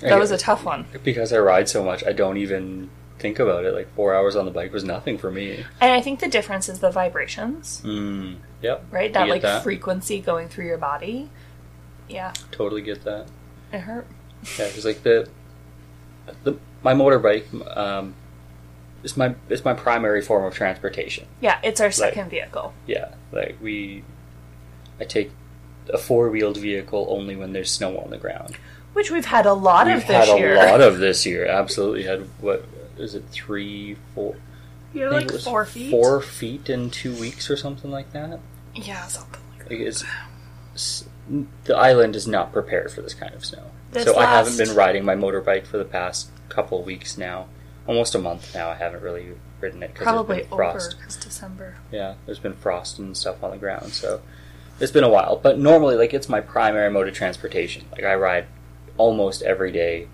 that 0.00 0.18
was 0.18 0.30
a 0.30 0.38
tough 0.38 0.64
one. 0.64 0.86
Because 1.04 1.32
I 1.32 1.38
ride 1.38 1.68
so 1.68 1.84
much, 1.84 2.04
I 2.04 2.12
don't 2.12 2.36
even 2.36 2.90
think 3.18 3.38
about 3.38 3.64
it. 3.64 3.72
Like 3.74 3.94
four 3.94 4.14
hours 4.14 4.36
on 4.36 4.44
the 4.44 4.50
bike 4.50 4.72
was 4.72 4.84
nothing 4.84 5.16
for 5.18 5.30
me. 5.30 5.64
And 5.80 5.92
I 5.92 6.00
think 6.00 6.20
the 6.20 6.28
difference 6.28 6.68
is 6.68 6.80
the 6.80 6.90
vibrations, 6.90 7.80
Mm, 7.84 8.36
yep. 8.60 8.84
right? 8.90 9.12
That 9.12 9.28
like 9.28 9.42
that. 9.42 9.62
frequency 9.62 10.20
going 10.20 10.48
through 10.48 10.66
your 10.66 10.78
body. 10.78 11.30
Yeah, 12.08 12.32
Totally 12.50 12.82
get 12.82 13.04
that. 13.04 13.26
it 13.72 13.78
hurt. 13.78 14.06
Yeah, 14.58 14.66
because 14.66 14.84
like 14.84 15.02
the, 15.02 15.28
the 16.44 16.58
my 16.82 16.94
motorbike 16.94 17.44
um, 17.76 18.14
is 19.04 19.16
my 19.16 19.34
is 19.48 19.64
my 19.64 19.72
primary 19.72 20.20
form 20.20 20.44
of 20.44 20.52
transportation. 20.52 21.26
Yeah, 21.40 21.58
it's 21.62 21.80
our 21.80 21.90
second 21.92 22.28
vehicle. 22.28 22.74
Yeah, 22.86 23.14
like 23.30 23.56
we, 23.62 24.02
I 25.02 25.04
take 25.04 25.30
a 25.92 25.98
four 25.98 26.30
wheeled 26.30 26.56
vehicle 26.58 27.06
only 27.10 27.34
when 27.36 27.52
there's 27.52 27.70
snow 27.70 27.98
on 27.98 28.10
the 28.10 28.16
ground. 28.18 28.56
Which 28.92 29.10
we've 29.10 29.24
had 29.26 29.46
a 29.46 29.52
lot 29.52 29.86
We've 29.86 29.96
of 29.96 30.06
this 30.06 30.28
had 30.28 30.38
year. 30.38 30.54
a 30.54 30.70
lot 30.70 30.80
of 30.80 30.98
this 30.98 31.26
year. 31.26 31.44
Absolutely 31.46 32.04
had 32.04 32.20
what 32.40 32.64
is 32.96 33.14
it 33.14 33.24
three 33.30 33.96
four 34.14 34.36
yeah, 34.94 35.06
I 35.06 35.08
like 35.08 35.24
it 35.24 35.32
was 35.32 35.44
four 35.44 35.64
feet. 35.64 35.90
four 35.90 36.20
feet 36.20 36.68
in 36.70 36.90
two 36.90 37.14
weeks 37.16 37.50
or 37.50 37.56
something 37.56 37.90
like 37.90 38.12
that. 38.12 38.38
Yeah, 38.74 39.06
something 39.06 39.40
like 39.58 39.70
Like 39.70 39.80
it's, 39.80 40.04
s- 40.74 41.04
the 41.64 41.74
island 41.74 42.14
is 42.14 42.26
not 42.28 42.52
prepared 42.52 42.92
for 42.92 43.00
this 43.02 43.14
kind 43.14 43.34
of 43.34 43.44
snow. 43.44 43.64
This 43.92 44.04
so 44.04 44.16
I 44.16 44.26
haven't 44.26 44.58
been 44.58 44.74
riding 44.76 45.04
my 45.04 45.14
motorbike 45.16 45.66
for 45.66 45.78
the 45.78 45.84
past 45.86 46.28
couple 46.50 46.78
of 46.80 46.86
weeks 46.86 47.16
now, 47.18 47.46
almost 47.86 48.14
a 48.14 48.18
month 48.18 48.54
now. 48.54 48.68
I 48.70 48.74
haven't 48.74 49.02
really 49.02 49.28
ridden 49.60 49.82
it 49.82 49.92
because 49.94 50.04
Probably 50.04 50.36
there's 50.36 50.46
been 50.48 50.54
over 50.60 50.62
frost. 50.72 50.96
because 50.98 51.16
December. 51.16 51.76
Yeah, 51.90 52.14
there's 52.26 52.38
been 52.38 52.54
frost 52.54 52.98
and 52.98 53.16
stuff 53.16 53.42
on 53.42 53.50
the 53.52 53.56
ground, 53.58 53.92
so 53.92 54.20
it's 54.80 54.92
been 54.92 55.04
a 55.04 55.08
while. 55.08 55.36
But 55.36 55.58
normally, 55.58 55.96
like 55.96 56.12
it's 56.14 56.28
my 56.28 56.40
primary 56.40 56.90
mode 56.90 57.08
of 57.08 57.14
transportation. 57.14 57.84
Like 57.92 58.04
I 58.04 58.14
ride 58.14 58.46
almost 58.98 59.42
every 59.42 59.72
day, 59.72 60.08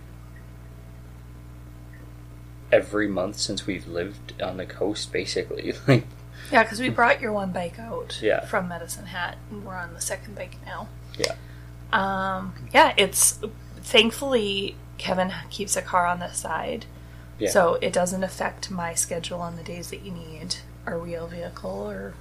every 2.71 3.09
month 3.09 3.37
since 3.39 3.67
we've 3.67 3.87
lived 3.87 4.41
on 4.43 4.57
the 4.57 4.67
coast, 4.67 5.13
basically. 5.13 5.73
Like 5.89 6.05
Yeah, 6.53 6.63
because 6.63 6.81
we 6.81 6.89
brought 6.89 7.21
your 7.21 7.33
one 7.33 7.53
bike 7.53 7.79
out 7.79 8.19
Yeah. 8.23 8.45
from 8.47 8.69
Medicine 8.69 9.07
Hat, 9.07 9.37
and 9.51 9.65
we're 9.65 9.75
on 9.77 9.95
the 9.95 10.01
second 10.01 10.35
bike 10.35 10.57
now. 10.65 10.89
Yeah. 11.19 11.35
Um, 11.93 12.55
yeah, 12.73 12.95
it's 12.97 13.39
thankfully 13.79 14.77
Kevin 14.99 15.33
keeps 15.51 15.77
a 15.77 15.83
car 15.83 16.07
on 16.07 16.19
the 16.21 16.33
side, 16.33 16.87
Yeah. 17.39 17.51
so 17.51 17.75
it 17.81 17.93
doesn't 17.93 18.23
affect 18.25 18.71
my 18.71 18.95
schedule 18.95 19.41
on 19.41 19.57
the 19.57 19.63
days 19.63 19.91
that 19.91 20.03
you 20.03 20.13
need 20.13 20.57
a 20.87 20.97
real 20.97 21.27
vehicle 21.27 21.71
or 21.91 22.15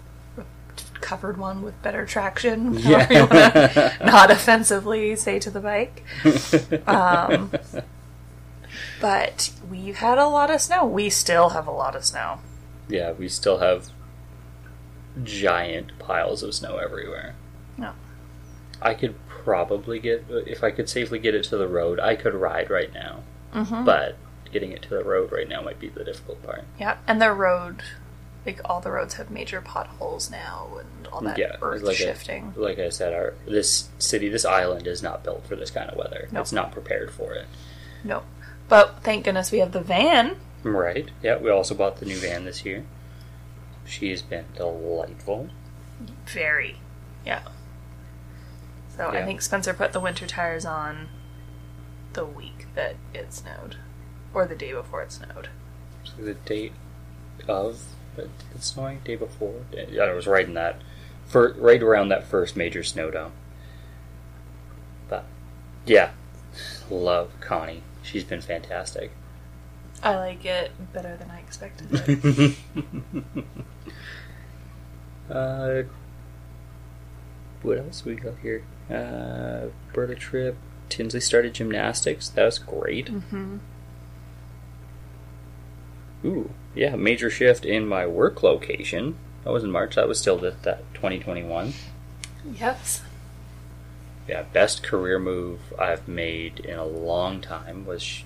covered 1.02 1.38
one 1.38 1.62
with 1.62 1.82
better 1.82 2.06
traction. 2.06 2.78
however 2.82 3.14
you 3.14 3.20
wanna 3.28 3.98
not 4.04 4.32
offensively 4.32 5.16
say 5.16 5.40
to 5.40 5.50
the 5.50 5.60
bike. 5.60 6.04
Um, 6.88 7.52
but 9.00 9.52
we've 9.70 9.98
had 9.98 10.18
a 10.18 10.28
lot 10.28 10.50
of 10.50 10.62
snow. 10.62 10.86
We 10.86 11.10
still 11.10 11.50
have 11.50 11.68
a 11.68 11.72
lot 11.72 11.96
of 11.96 12.04
snow. 12.06 12.40
yeah, 12.88 13.12
we 13.12 13.28
still 13.30 13.60
have 13.60 13.90
giant 15.24 15.98
piles 16.00 16.44
of 16.44 16.54
snow 16.54 16.78
everywhere. 16.78 17.36
No. 17.78 17.94
I 18.82 18.94
could 18.94 19.16
probably 19.28 20.00
get 20.00 20.26
if 20.30 20.64
I 20.64 20.72
could 20.72 20.90
safely 20.90 21.20
get 21.20 21.34
it 21.36 21.44
to 21.46 21.58
the 21.58 21.68
road. 21.68 22.00
I 22.00 22.16
could 22.16 22.34
ride 22.34 22.70
right 22.70 22.94
now, 22.94 23.24
Mm-hmm. 23.54 23.86
but 23.86 24.18
getting 24.52 24.72
it 24.72 24.82
to 24.84 24.90
the 24.90 25.04
road 25.04 25.32
right 25.32 25.48
now 25.48 25.62
might 25.62 25.80
be 25.80 25.90
the 25.90 26.04
difficult 26.04 26.44
part. 26.44 26.64
Yeah, 26.80 26.98
and 27.08 27.22
the 27.22 27.32
road, 27.32 27.82
like 28.48 28.62
all 28.66 28.80
the 28.80 28.90
roads 28.90 29.16
have 29.16 29.30
major 29.30 29.62
potholes 29.62 30.32
now 30.32 30.70
and 30.80 31.08
all 31.08 31.22
that 31.22 31.38
Yeah, 31.38 31.58
earth 31.62 31.84
like 31.84 31.98
shifting. 31.98 32.54
like 32.56 32.80
I 32.80 32.90
said, 32.90 33.14
our 33.14 33.34
this 33.46 33.90
city, 34.00 34.30
this 34.30 34.46
island 34.46 34.88
is 34.88 35.04
not 35.04 35.24
built 35.24 35.46
for 35.46 35.56
this 35.56 35.70
kind 35.70 35.90
of 35.90 35.98
weather. 35.98 36.28
No. 36.32 36.42
It's 36.42 36.54
not 36.54 36.72
prepared 36.72 37.12
for 37.12 37.34
it. 37.34 37.46
No. 38.04 38.24
But 38.70 39.04
thank 39.04 39.26
goodness 39.26 39.52
we 39.52 39.60
have 39.60 39.74
the 39.74 39.82
van. 39.82 40.38
Right. 40.64 41.10
Yeah, 41.22 41.38
we 41.38 41.50
also 41.52 41.76
bought 41.76 41.98
the 41.98 42.06
new 42.06 42.18
van 42.18 42.46
this 42.46 42.66
year. 42.66 42.86
She 43.86 44.10
has 44.12 44.22
been 44.22 44.46
delightful. 44.56 45.50
Very. 46.26 46.78
Yeah. 47.26 47.42
So 48.96 49.10
I 49.10 49.24
think 49.26 49.42
Spencer 49.42 49.74
put 49.74 49.94
the 49.94 50.00
winter 50.00 50.26
tires 50.26 50.66
on 50.66 51.10
the 52.14 52.26
week 52.26 52.66
that 52.76 52.96
it 53.14 53.34
snowed. 53.34 53.76
Or 54.34 54.46
the 54.46 54.56
day 54.56 54.74
before 54.74 55.02
it 55.04 55.12
snowed. 55.12 55.50
So 56.04 56.24
the 56.24 56.34
date 56.34 56.74
of 57.48 57.82
the 58.18 58.28
the 58.54 58.62
snowing 58.62 59.00
day 59.06 59.16
before. 59.16 59.62
Yeah, 59.72 60.04
I 60.04 60.14
was 60.14 60.28
right 60.28 60.46
in 60.46 60.54
that, 60.56 60.82
for 61.26 61.54
right 61.54 61.82
around 61.82 62.10
that 62.10 62.26
first 62.26 62.58
major 62.58 62.84
snowdome. 62.84 63.32
But 65.08 65.24
yeah, 65.86 66.12
love 66.90 67.32
Connie. 67.40 67.84
She's 68.04 68.24
been 68.24 68.42
fantastic. 68.42 69.12
I 70.04 70.16
like 70.16 70.46
it 70.46 70.72
better 70.94 71.18
than 71.18 71.32
I 71.32 71.40
expected 71.40 71.88
it. 71.92 72.56
uh, 75.30 75.84
what 77.62 77.78
else 77.80 78.06
we 78.06 78.16
got 78.16 78.36
here? 78.42 78.64
Uh, 78.90 79.68
Berta 79.94 80.16
trip. 80.16 80.56
Tinsley 80.90 81.20
started 81.20 81.54
gymnastics. 81.54 82.30
That 82.30 82.46
was 82.46 82.60
great. 82.60 83.08
mm-hmm. 83.08 83.58
Ooh, 86.26 86.52
yeah, 86.76 86.96
major 86.96 87.30
shift 87.30 87.66
in 87.66 87.88
my 87.88 88.06
work 88.08 88.44
location. 88.44 89.16
That 89.44 89.52
was 89.52 89.64
in 89.64 89.72
March. 89.72 89.96
That 89.96 90.08
was 90.08 90.20
still 90.20 90.38
that, 90.40 90.64
that 90.64 90.94
2021. 90.94 91.74
Yes. 92.60 93.02
yeah, 94.28 94.44
best 94.54 94.84
career 94.84 95.20
move 95.20 95.60
I've 95.80 96.08
made 96.08 96.60
in 96.60 96.78
a 96.78 96.86
long 96.86 97.42
time 97.42 97.86
was 97.86 98.02
sh- 98.04 98.24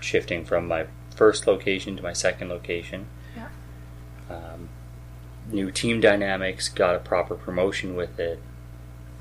shifting 0.00 0.44
from 0.44 0.66
my 0.68 0.86
first 1.14 1.46
location 1.46 1.96
to 1.96 2.02
my 2.02 2.12
second 2.12 2.48
location. 2.48 3.06
Yeah. 3.36 3.48
Um, 4.30 4.68
new 5.50 5.70
team 5.70 6.00
dynamics, 6.00 6.68
got 6.68 6.94
a 6.94 6.98
proper 6.98 7.34
promotion 7.34 7.94
with 7.96 8.18
it. 8.18 8.40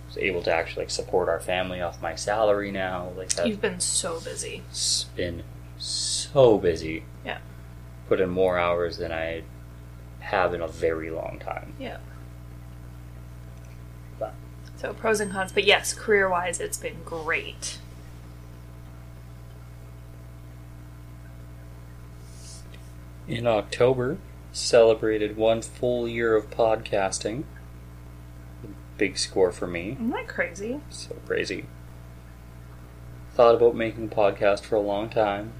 Was 0.07 0.17
able 0.17 0.43
to 0.43 0.53
actually 0.53 0.83
like, 0.83 0.91
support 0.91 1.29
our 1.29 1.39
family 1.39 1.81
off 1.81 2.01
my 2.01 2.15
salary 2.15 2.71
now. 2.71 3.11
Like 3.17 3.29
that. 3.33 3.47
You've 3.47 3.61
been 3.61 3.79
so 3.79 4.19
busy. 4.19 4.61
It's 4.69 5.05
been 5.15 5.43
so 5.77 6.57
busy. 6.57 7.05
Yeah. 7.25 7.39
Put 8.07 8.21
in 8.21 8.29
more 8.29 8.57
hours 8.57 8.97
than 8.97 9.11
I 9.11 9.43
have 10.19 10.53
in 10.53 10.61
a 10.61 10.67
very 10.67 11.09
long 11.09 11.39
time. 11.39 11.73
Yeah. 11.79 11.97
But 14.19 14.33
So 14.77 14.93
pros 14.93 15.19
and 15.19 15.31
cons, 15.31 15.51
but 15.51 15.63
yes, 15.63 15.93
career 15.93 16.29
wise, 16.29 16.59
it's 16.59 16.77
been 16.77 17.03
great. 17.03 17.79
in 23.27 23.47
October, 23.47 24.17
celebrated 24.51 25.35
one 25.35 25.61
full 25.61 26.07
year 26.07 26.35
of 26.35 26.49
podcasting. 26.49 27.43
Big 28.97 29.17
score 29.17 29.51
for 29.51 29.67
me. 29.67 29.91
Isn't 29.93 30.11
that 30.11 30.27
crazy? 30.27 30.79
So 30.89 31.15
crazy. 31.25 31.65
Thought 33.33 33.55
about 33.55 33.75
making 33.75 34.05
a 34.05 34.15
podcast 34.15 34.61
for 34.61 34.75
a 34.75 34.81
long 34.81 35.09
time. 35.09 35.51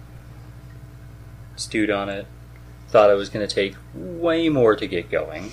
Stewed 1.58 1.90
on 1.90 2.08
it. 2.08 2.28
Thought 2.89 3.10
it 3.10 3.15
was 3.15 3.30
going 3.30 3.48
to 3.48 3.54
take 3.54 3.76
way 3.93 4.50
more 4.50 4.76
to 4.76 4.88
get 4.88 5.10
going. 5.10 5.52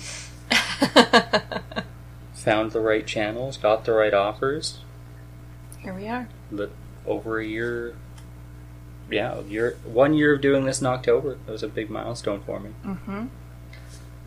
Found 2.35 2.71
the 2.71 2.79
right 2.79 3.05
channels, 3.05 3.57
got 3.57 3.85
the 3.85 3.93
right 3.93 4.13
offers. 4.13 4.79
Here 5.79 5.93
we 5.93 6.07
are. 6.07 6.27
But 6.51 6.71
over 7.05 7.39
a 7.39 7.45
year, 7.45 7.95
yeah, 9.09 9.39
a 9.39 9.43
year, 9.43 9.77
one 9.83 10.13
year 10.13 10.35
of 10.35 10.41
doing 10.41 10.65
this 10.65 10.81
in 10.81 10.87
October. 10.87 11.37
That 11.45 11.51
was 11.51 11.63
a 11.63 11.67
big 11.67 11.89
milestone 11.89 12.41
for 12.41 12.59
me. 12.59 12.71
Mm-hmm. 12.85 13.25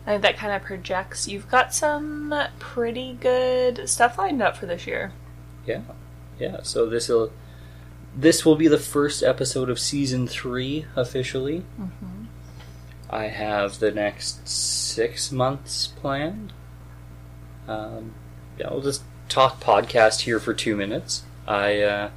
I 0.05 0.11
think 0.11 0.21
that 0.21 0.37
kind 0.37 0.53
of 0.53 0.61
projects. 0.63 1.27
You've 1.27 1.49
got 1.49 1.73
some 1.73 2.33
pretty 2.59 3.17
good 3.19 3.89
stuff 3.89 4.17
lined 4.17 4.41
up 4.41 4.55
for 4.55 4.65
this 4.65 4.87
year. 4.87 5.11
Yeah, 5.65 5.81
yeah. 6.39 6.61
So 6.63 6.85
this 6.85 7.09
will 7.09 7.31
this 8.15 8.45
will 8.45 8.55
be 8.55 8.67
the 8.67 8.79
first 8.79 9.21
episode 9.21 9.69
of 9.69 9.79
season 9.79 10.27
three 10.27 10.85
officially. 10.95 11.63
Mm-hmm. 11.79 12.16
I 13.09 13.25
have 13.27 13.79
the 13.79 13.91
next 13.91 14.47
six 14.47 15.31
months 15.31 15.87
planned. 15.87 16.53
Um, 17.67 18.13
yeah, 18.57 18.69
we'll 18.71 18.81
just 18.81 19.03
talk 19.29 19.61
podcast 19.61 20.21
here 20.21 20.39
for 20.39 20.53
two 20.53 20.75
minutes. 20.75 21.23
I 21.47 21.81
uh, 21.81 22.09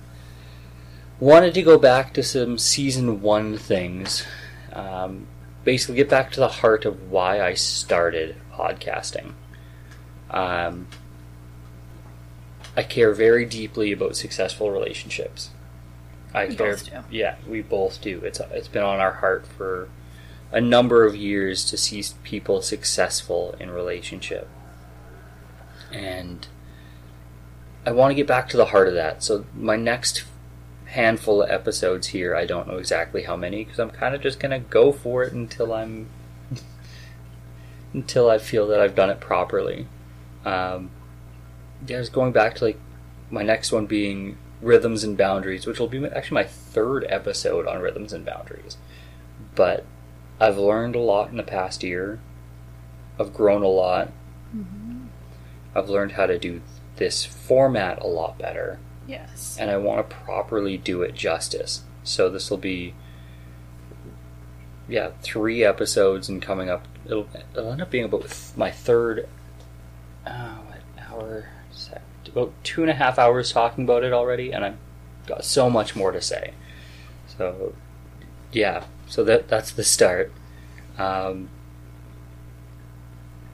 wanted 1.20 1.54
to 1.54 1.62
go 1.62 1.78
back 1.78 2.12
to 2.14 2.22
some 2.22 2.58
season 2.58 3.22
one 3.22 3.56
things. 3.56 4.24
Um, 4.72 5.26
basically, 5.64 5.96
get 5.96 6.08
back 6.08 6.32
to 6.32 6.40
the 6.40 6.48
heart 6.48 6.84
of 6.84 7.10
why 7.10 7.40
I 7.40 7.54
started 7.54 8.36
podcasting. 8.52 9.32
Um, 10.30 10.88
I 12.76 12.82
care 12.82 13.12
very 13.12 13.44
deeply 13.44 13.92
about 13.92 14.16
successful 14.16 14.70
relationships. 14.70 15.50
I 16.32 16.46
We 16.46 16.56
care. 16.56 16.70
both 16.72 16.84
do. 16.84 16.92
Yeah, 17.10 17.36
we 17.46 17.62
both 17.62 18.00
do. 18.00 18.20
It's 18.24 18.40
it's 18.52 18.68
been 18.68 18.82
on 18.84 19.00
our 19.00 19.14
heart 19.14 19.46
for 19.46 19.88
a 20.52 20.60
number 20.60 21.06
of 21.06 21.14
years 21.14 21.64
to 21.66 21.76
see 21.76 22.04
people 22.22 22.62
successful 22.62 23.54
in 23.60 23.70
relationship, 23.70 24.48
and 25.92 26.46
I 27.86 27.92
want 27.92 28.10
to 28.10 28.14
get 28.14 28.26
back 28.26 28.48
to 28.50 28.56
the 28.56 28.66
heart 28.66 28.88
of 28.88 28.94
that. 28.94 29.22
So 29.22 29.46
my 29.54 29.76
next 29.76 30.24
handful 30.86 31.42
of 31.42 31.50
episodes 31.50 32.08
here, 32.08 32.34
I 32.34 32.46
don't 32.46 32.66
know 32.66 32.78
exactly 32.78 33.22
how 33.22 33.36
many 33.36 33.64
because 33.64 33.78
I'm 33.78 33.90
kind 33.90 34.14
of 34.14 34.20
just 34.20 34.40
gonna 34.40 34.58
go 34.58 34.92
for 34.92 35.22
it 35.22 35.32
until 35.32 35.72
I'm 35.72 36.08
until 37.92 38.30
I 38.30 38.38
feel 38.38 38.66
that 38.68 38.80
I've 38.80 38.94
done 38.94 39.10
it 39.10 39.20
properly. 39.20 39.86
Um, 40.44 40.90
yeah, 41.86 41.98
was 41.98 42.08
going 42.08 42.32
back 42.32 42.56
to 42.56 42.64
like 42.64 42.78
my 43.30 43.42
next 43.42 43.72
one 43.72 43.86
being 43.86 44.36
rhythms 44.60 45.04
and 45.04 45.16
boundaries, 45.16 45.66
which 45.66 45.78
will 45.78 45.88
be 45.88 46.04
actually 46.06 46.34
my 46.34 46.44
third 46.44 47.06
episode 47.08 47.66
on 47.66 47.80
rhythms 47.80 48.12
and 48.12 48.24
boundaries. 48.24 48.76
But 49.54 49.84
I've 50.40 50.58
learned 50.58 50.94
a 50.96 51.00
lot 51.00 51.30
in 51.30 51.36
the 51.36 51.42
past 51.42 51.82
year. 51.82 52.18
I've 53.18 53.34
grown 53.34 53.62
a 53.62 53.68
lot. 53.68 54.08
Mm-hmm. 54.56 55.06
I've 55.74 55.88
learned 55.90 56.12
how 56.12 56.26
to 56.26 56.38
do 56.38 56.62
this 56.96 57.24
format 57.24 58.00
a 58.02 58.06
lot 58.06 58.38
better, 58.38 58.78
Yes. 59.06 59.56
and 59.60 59.70
I 59.70 59.76
want 59.76 60.08
to 60.08 60.16
properly 60.16 60.76
do 60.76 61.02
it 61.02 61.14
justice. 61.14 61.82
So 62.02 62.28
this 62.28 62.50
will 62.50 62.58
be, 62.58 62.94
yeah, 64.88 65.10
three 65.22 65.62
episodes 65.64 66.28
and 66.28 66.40
coming 66.42 66.68
up. 66.68 66.86
It'll, 67.06 67.28
it'll 67.54 67.72
end 67.72 67.82
up 67.82 67.90
being 67.90 68.04
about 68.04 68.52
my 68.56 68.70
third, 68.70 69.28
uh, 70.26 70.56
what 70.56 70.80
hour? 71.10 71.48
About 72.26 72.52
two 72.62 72.82
and 72.82 72.90
a 72.90 72.94
half 72.94 73.18
hours 73.18 73.50
talking 73.50 73.82
about 73.84 74.04
it 74.04 74.12
already, 74.12 74.52
and 74.52 74.64
I've 74.64 74.76
got 75.26 75.44
so 75.44 75.68
much 75.68 75.96
more 75.96 76.12
to 76.12 76.20
say. 76.20 76.52
So, 77.36 77.74
yeah, 78.52 78.84
so 79.10 79.22
that 79.24 79.48
that's 79.48 79.72
the 79.72 79.84
start. 79.84 80.32
Um, 80.96 81.48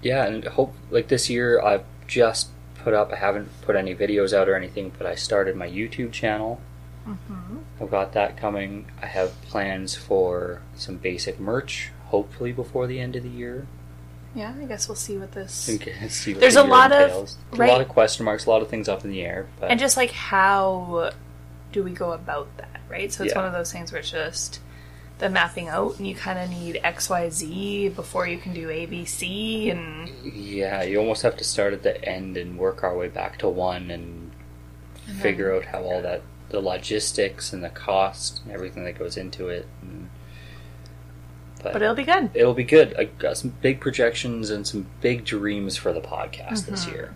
yeah, 0.03 0.25
and 0.27 0.45
hope 0.45 0.75
like 0.91 1.09
this 1.09 1.29
year 1.29 1.61
I've 1.61 1.85
just 2.07 2.49
put 2.77 2.95
up. 2.95 3.13
I 3.13 3.17
haven't 3.17 3.49
put 3.63 3.75
any 3.77 3.95
videos 3.95 4.33
out 4.33 4.49
or 4.49 4.55
anything, 4.55 4.93
but 4.97 5.07
I 5.07 5.15
started 5.17 5.57
my 5.57 5.69
YouTube 5.69 6.13
channel. 6.13 6.61
Mm-hmm. 7.09 7.59
I've 7.81 7.91
got 7.91 8.13
that 8.13 8.37
coming. 8.37 8.87
I 9.03 9.07
have 9.07 9.41
plans 9.43 9.95
for 9.95 10.61
some 10.75 10.97
basic 10.99 11.41
merch, 11.41 11.91
hopefully 12.07 12.53
before 12.53 12.87
the 12.87 13.01
end 13.01 13.17
of 13.17 13.23
the 13.23 13.29
year. 13.29 13.67
Yeah, 14.35 14.53
I 14.61 14.65
guess 14.67 14.87
we'll 14.87 14.97
see 14.97 15.17
what 15.17 15.33
this. 15.33 15.53
See 16.11 16.33
what 16.35 16.41
There's 16.41 16.55
the 16.55 16.63
a 16.63 16.67
lot 16.67 16.93
of- 16.93 17.09
entails. 17.09 17.37
a 17.53 17.57
lot 17.57 17.81
of 17.81 17.89
question 17.89 18.25
marks, 18.27 18.45
a 18.45 18.51
lot 18.51 18.61
of 18.61 18.69
things 18.69 18.87
up 18.89 19.03
in 19.05 19.11
the 19.11 19.23
air. 19.23 19.47
But 19.59 19.71
And 19.71 19.81
just 19.81 19.97
like 19.97 20.11
how 20.11 21.11
do 21.73 21.83
we 21.83 21.93
go 21.93 22.13
about 22.13 22.55
that, 22.59 22.81
right? 22.91 23.11
So 23.11 23.25
it's 23.25 23.33
Yeah. 23.33 23.39
one 23.39 23.47
of 23.47 23.55
those 23.55 23.73
things 23.73 23.93
where 23.93 24.01
it's 24.01 24.11
just 24.11 24.61
the 25.19 25.31
mapping 25.31 25.69
out, 25.69 25.97
and 25.99 26.07
you 26.07 26.15
kind 26.15 26.39
of 26.39 26.51
need 26.51 26.79
X, 26.85 27.09
Y, 27.09 27.29
Z 27.31 27.89
before 27.91 28.27
you 28.29 28.37
can 28.39 28.53
do 28.53 28.69
A, 28.71 28.85
B, 28.87 29.05
C, 29.05 29.71
and 29.71 30.11
yeah, 30.25 30.83
you 30.83 30.99
almost 30.99 31.23
have 31.23 31.37
to 31.39 31.45
start 31.45 31.73
at 31.73 31.83
the 31.83 32.05
end 32.07 32.37
and 32.37 32.59
work 32.59 32.83
our 32.85 32.97
way 32.97 33.09
back 33.09 33.39
to 33.39 33.49
one 33.49 33.91
and 33.91 34.31
And 35.09 35.17
figure 35.21 35.55
out 35.55 35.67
how 35.67 35.83
all 35.83 36.03
that 36.03 36.23
the 36.51 36.61
logistics 36.61 37.53
and 37.53 37.65
the 37.65 37.69
cost 37.71 38.43
and 38.45 38.53
everything 38.53 38.85
that 38.85 38.99
goes 38.99 39.17
into 39.17 39.49
it. 39.49 39.67
And, 39.83 40.11
but, 41.63 41.73
but 41.73 41.83
it'll 41.83 41.95
be 41.95 42.05
good. 42.05 42.31
it'll 42.35 42.55
be 42.55 42.63
good. 42.65 42.95
I 42.99 43.05
got 43.05 43.37
some 43.39 43.55
big 43.63 43.81
projections 43.81 44.51
and 44.51 44.67
some 44.67 44.87
big 45.01 45.25
dreams 45.25 45.77
for 45.77 45.93
the 45.93 46.01
podcast 46.01 46.67
this 46.67 46.85
Mhm. 46.87 46.93
year. 46.93 47.15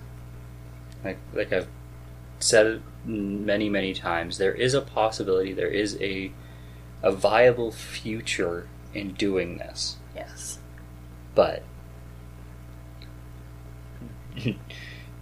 Like 1.05 1.19
like 1.35 1.53
I've 1.53 1.69
said 2.39 2.67
it 2.67 2.83
many 3.05 3.69
many 3.69 3.93
times, 3.95 4.39
there 4.39 4.55
is 4.55 4.73
a 4.75 4.81
possibility, 4.81 5.53
there 5.53 5.69
is 5.69 5.97
a 6.01 6.33
a 7.03 7.11
viable 7.13 7.71
future 7.73 8.67
in 8.95 9.13
doing 9.13 9.59
this, 9.59 9.97
Yes. 10.15 10.59
but 11.35 11.63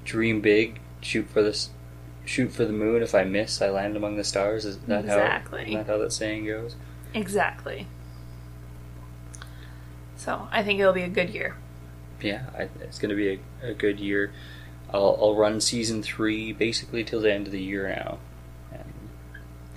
dream 0.04 0.40
big, 0.40 0.80
shoot 1.00 1.28
for 1.28 1.42
this. 1.42 1.70
Shoot 2.24 2.52
for 2.52 2.64
the 2.66 2.72
moon. 2.74 3.02
If 3.02 3.14
I 3.14 3.24
miss, 3.24 3.62
I 3.62 3.70
land 3.70 3.96
among 3.96 4.16
the 4.16 4.24
stars. 4.24 4.66
Is 4.66 4.76
that 4.80 5.04
Exactly. 5.04 5.64
how? 5.64 5.66
Is 5.80 5.86
that 5.86 5.92
how 5.92 5.98
that 5.98 6.12
saying 6.12 6.44
goes? 6.46 6.76
Exactly. 7.14 7.86
So 10.16 10.46
I 10.50 10.62
think 10.62 10.78
it'll 10.78 10.92
be 10.92 11.02
a 11.02 11.08
good 11.08 11.30
year. 11.30 11.56
yeah, 12.20 12.42
I, 12.58 12.68
it's 12.80 12.98
going 12.98 13.10
to 13.10 13.14
be 13.16 13.40
a, 13.62 13.70
a 13.70 13.74
good 13.74 13.98
year. 13.98 14.32
I'll, 14.92 15.16
I'll 15.20 15.36
run 15.36 15.60
season 15.60 16.02
three 16.02 16.52
basically 16.52 17.02
till 17.04 17.20
the 17.20 17.32
end 17.32 17.46
of 17.46 17.52
the 17.52 17.62
year 17.62 17.88
now, 17.88 18.18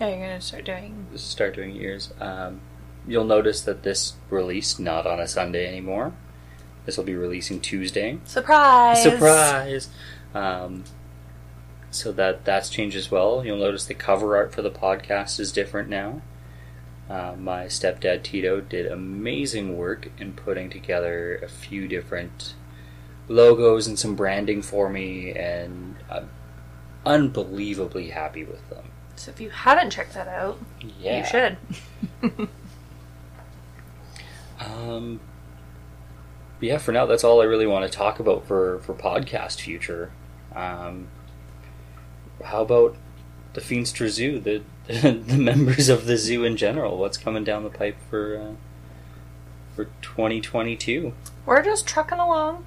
Yeah, 0.01 0.09
you're 0.09 0.27
gonna 0.29 0.41
start 0.41 0.65
doing. 0.65 1.05
start 1.15 1.53
doing 1.53 1.75
years. 1.75 2.11
Um, 2.19 2.61
you'll 3.07 3.23
notice 3.23 3.61
that 3.61 3.83
this 3.83 4.13
released 4.31 4.79
not 4.79 5.05
on 5.05 5.19
a 5.19 5.27
Sunday 5.27 5.67
anymore. 5.67 6.13
This 6.87 6.97
will 6.97 7.03
be 7.03 7.13
releasing 7.13 7.61
Tuesday. 7.61 8.17
Surprise! 8.25 9.03
Surprise! 9.03 9.89
Um, 10.33 10.85
so 11.91 12.11
that 12.13 12.45
that's 12.45 12.69
changed 12.69 12.97
as 12.97 13.11
well. 13.11 13.45
You'll 13.45 13.59
notice 13.59 13.85
the 13.85 13.93
cover 13.93 14.35
art 14.35 14.51
for 14.51 14.63
the 14.63 14.71
podcast 14.71 15.39
is 15.39 15.51
different 15.51 15.87
now. 15.87 16.23
Uh, 17.07 17.35
my 17.37 17.65
stepdad 17.65 18.23
Tito 18.23 18.59
did 18.59 18.87
amazing 18.87 19.77
work 19.77 20.09
in 20.17 20.33
putting 20.33 20.71
together 20.71 21.35
a 21.35 21.47
few 21.47 21.87
different 21.87 22.55
logos 23.27 23.85
and 23.85 23.99
some 23.99 24.15
branding 24.15 24.63
for 24.63 24.89
me, 24.89 25.31
and 25.31 25.97
I'm 26.09 26.31
unbelievably 27.05 28.09
happy 28.09 28.43
with 28.43 28.67
them. 28.71 28.90
So 29.21 29.29
if 29.29 29.39
you 29.39 29.51
haven't 29.51 29.91
checked 29.91 30.15
that 30.15 30.27
out, 30.27 30.57
Yeah, 30.99 31.19
you 31.19 31.25
should. 31.25 32.49
Um, 34.60 35.19
yeah, 36.60 36.77
for 36.77 36.91
now, 36.91 37.07
that's 37.07 37.23
all 37.23 37.41
I 37.41 37.45
really 37.45 37.65
want 37.65 37.91
to 37.91 37.97
talk 37.97 38.19
about 38.19 38.45
for, 38.47 38.79
for 38.79 38.93
podcast 38.93 39.60
future. 39.60 40.12
Um, 40.55 41.07
how 42.43 42.62
about 42.62 42.95
the 43.53 43.62
Feenstra 43.62 44.07
Zoo, 44.10 44.39
the 44.39 44.62
the 44.88 45.38
members 45.38 45.89
of 45.89 46.05
the 46.05 46.15
zoo 46.15 46.43
in 46.43 46.57
general? 46.57 46.97
What's 46.97 47.17
coming 47.17 47.43
down 47.43 47.63
the 47.63 47.71
pipe 47.71 47.97
for 48.10 48.38
uh, 48.38 48.53
for 49.75 49.86
2022? 50.03 51.13
We're 51.47 51.63
just 51.63 51.88
trucking 51.88 52.19
along, 52.19 52.63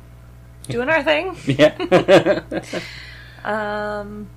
doing 0.69 0.89
our 0.89 1.03
thing. 1.05 1.37
Yeah. 1.47 2.63
Um, 3.45 4.29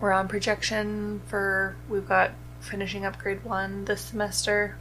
we're 0.00 0.12
on 0.12 0.28
projection 0.28 1.20
for 1.26 1.76
we've 1.88 2.08
got 2.08 2.30
finishing 2.60 3.04
up 3.04 3.18
grade 3.18 3.44
one 3.44 3.84
this 3.84 4.00
semester, 4.02 4.76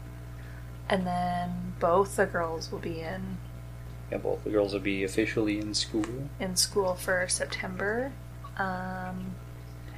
and 0.90 1.06
then 1.06 1.74
both 1.80 2.16
the 2.16 2.26
girls 2.26 2.72
will 2.72 2.80
be 2.80 3.02
in 3.02 3.38
yeah, 4.12 4.18
both 4.18 4.44
the 4.44 4.50
girls 4.50 4.74
will 4.74 4.80
be 4.80 5.04
officially 5.04 5.60
in 5.60 5.74
school. 5.76 6.06
in 6.40 6.56
school 6.56 6.96
for 6.96 7.28
September. 7.28 8.12
Um, 8.58 9.36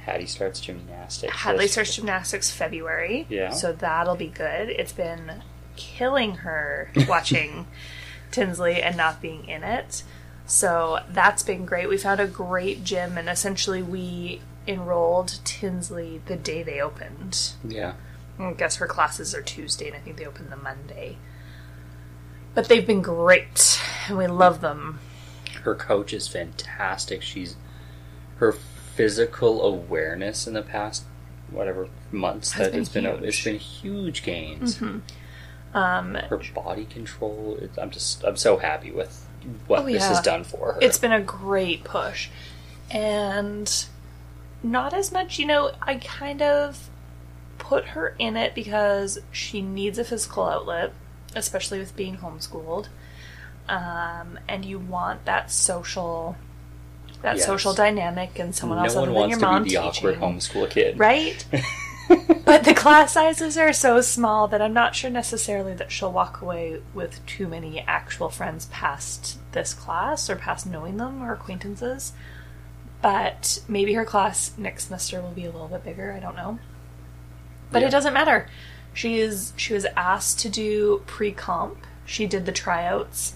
Hattie 0.04 0.26
starts 0.26 0.60
gymnastics. 0.60 1.34
Hadley 1.34 1.66
starts 1.68 1.94
gymnastics 1.96 2.50
February, 2.50 3.26
Yeah. 3.30 3.50
so 3.50 3.72
that'll 3.72 4.16
be 4.16 4.26
good. 4.28 4.68
It's 4.68 4.92
been 4.92 5.42
killing 5.76 6.34
her 6.36 6.90
watching 7.08 7.66
Tinsley 8.30 8.82
and 8.82 8.96
not 8.96 9.22
being 9.22 9.48
in 9.48 9.62
it. 9.62 10.02
So 10.44 10.98
that's 11.08 11.42
been 11.42 11.64
great. 11.64 11.88
We 11.88 11.96
found 11.96 12.20
a 12.20 12.26
great 12.26 12.84
gym, 12.84 13.16
and 13.16 13.28
essentially 13.28 13.80
we 13.82 14.40
enrolled 14.66 15.40
Tinsley 15.44 16.20
the 16.26 16.36
day 16.36 16.62
they 16.62 16.80
opened. 16.80 17.52
Yeah. 17.66 17.94
I 18.38 18.52
guess 18.52 18.76
her 18.76 18.86
classes 18.86 19.34
are 19.34 19.42
Tuesday, 19.42 19.86
and 19.88 19.96
I 19.96 20.00
think 20.00 20.16
they 20.16 20.26
open 20.26 20.50
the 20.50 20.56
Monday. 20.56 21.18
But 22.54 22.68
they've 22.68 22.86
been 22.86 23.02
great, 23.02 23.80
and 24.08 24.18
we 24.18 24.26
love 24.26 24.60
them. 24.60 25.00
Her 25.62 25.74
coach 25.74 26.12
is 26.12 26.28
fantastic. 26.28 27.22
She's 27.22 27.56
her 28.36 28.52
physical 28.52 29.62
awareness 29.62 30.46
in 30.46 30.54
the 30.54 30.62
past 30.62 31.04
whatever 31.50 31.88
months 32.10 32.52
Has 32.52 32.66
that 32.68 32.72
been 32.72 32.80
it's 32.80 32.88
been 32.88 33.04
huge. 33.04 33.22
it's 33.24 33.44
been 33.44 33.58
huge 33.58 34.22
gains. 34.22 34.80
Um, 35.74 36.14
Her 36.14 36.40
body 36.54 36.84
control. 36.86 37.56
It, 37.60 37.70
I'm 37.80 37.90
just 37.90 38.24
I'm 38.24 38.36
so 38.36 38.56
happy 38.58 38.90
with 38.90 39.26
what 39.66 39.80
Oh, 39.80 39.84
this 39.84 39.94
yeah. 40.02 40.08
has 40.08 40.20
done 40.20 40.44
for 40.44 40.72
her. 40.74 40.78
it's 40.82 40.98
been 40.98 41.12
a 41.12 41.20
great 41.20 41.84
push, 41.84 42.28
and 42.90 43.86
not 44.62 44.92
as 44.94 45.12
much. 45.12 45.38
You 45.38 45.46
know, 45.46 45.72
I 45.82 45.96
kind 45.96 46.42
of 46.42 46.88
put 47.58 47.86
her 47.86 48.14
in 48.18 48.36
it 48.36 48.54
because 48.54 49.18
she 49.30 49.62
needs 49.62 49.98
a 49.98 50.04
physical 50.04 50.44
outlet, 50.44 50.92
especially 51.34 51.78
with 51.78 51.96
being 51.96 52.18
homeschooled. 52.18 52.88
Um, 53.68 54.38
and 54.48 54.64
you 54.64 54.78
want 54.78 55.24
that 55.24 55.50
social, 55.50 56.36
that 57.22 57.36
Yes. 57.36 57.46
social 57.46 57.72
dynamic, 57.72 58.38
and 58.38 58.54
someone 58.54 58.78
else 58.78 58.94
no 58.94 59.02
other 59.02 59.12
than 59.12 59.30
your 59.30 59.38
to 59.38 59.44
mom 59.46 59.62
the 59.64 59.76
awkward 59.76 60.14
teaching. 60.14 60.28
homeschool 60.28 60.68
kid, 60.70 60.98
right? 60.98 61.44
but 62.44 62.64
the 62.64 62.74
class 62.74 63.12
sizes 63.12 63.56
are 63.56 63.72
so 63.72 64.00
small 64.00 64.48
that 64.48 64.60
I'm 64.60 64.72
not 64.74 64.96
sure 64.96 65.10
necessarily 65.10 65.74
that 65.74 65.92
she'll 65.92 66.12
walk 66.12 66.42
away 66.42 66.82
with 66.92 67.24
too 67.24 67.46
many 67.46 67.80
actual 67.80 68.28
friends 68.28 68.66
past 68.66 69.38
this 69.52 69.72
class 69.72 70.28
or 70.28 70.34
past 70.36 70.66
knowing 70.66 70.96
them 70.96 71.22
or 71.22 71.32
acquaintances. 71.32 72.12
But 73.02 73.60
maybe 73.68 73.94
her 73.94 74.04
class 74.04 74.52
next 74.56 74.84
semester 74.84 75.20
will 75.20 75.32
be 75.32 75.44
a 75.44 75.50
little 75.50 75.68
bit 75.68 75.84
bigger. 75.84 76.12
I 76.12 76.20
don't 76.20 76.36
know. 76.36 76.58
But 77.70 77.82
Yeah. 77.82 77.88
it 77.88 77.90
doesn't 77.90 78.14
matter. 78.14 78.48
She 78.94 79.18
is 79.18 79.52
she 79.56 79.74
was 79.74 79.86
asked 79.96 80.38
to 80.40 80.48
do 80.48 81.02
pre-comp. 81.06 81.78
She 82.06 82.26
did 82.26 82.46
the 82.46 82.52
tryouts. 82.52 83.34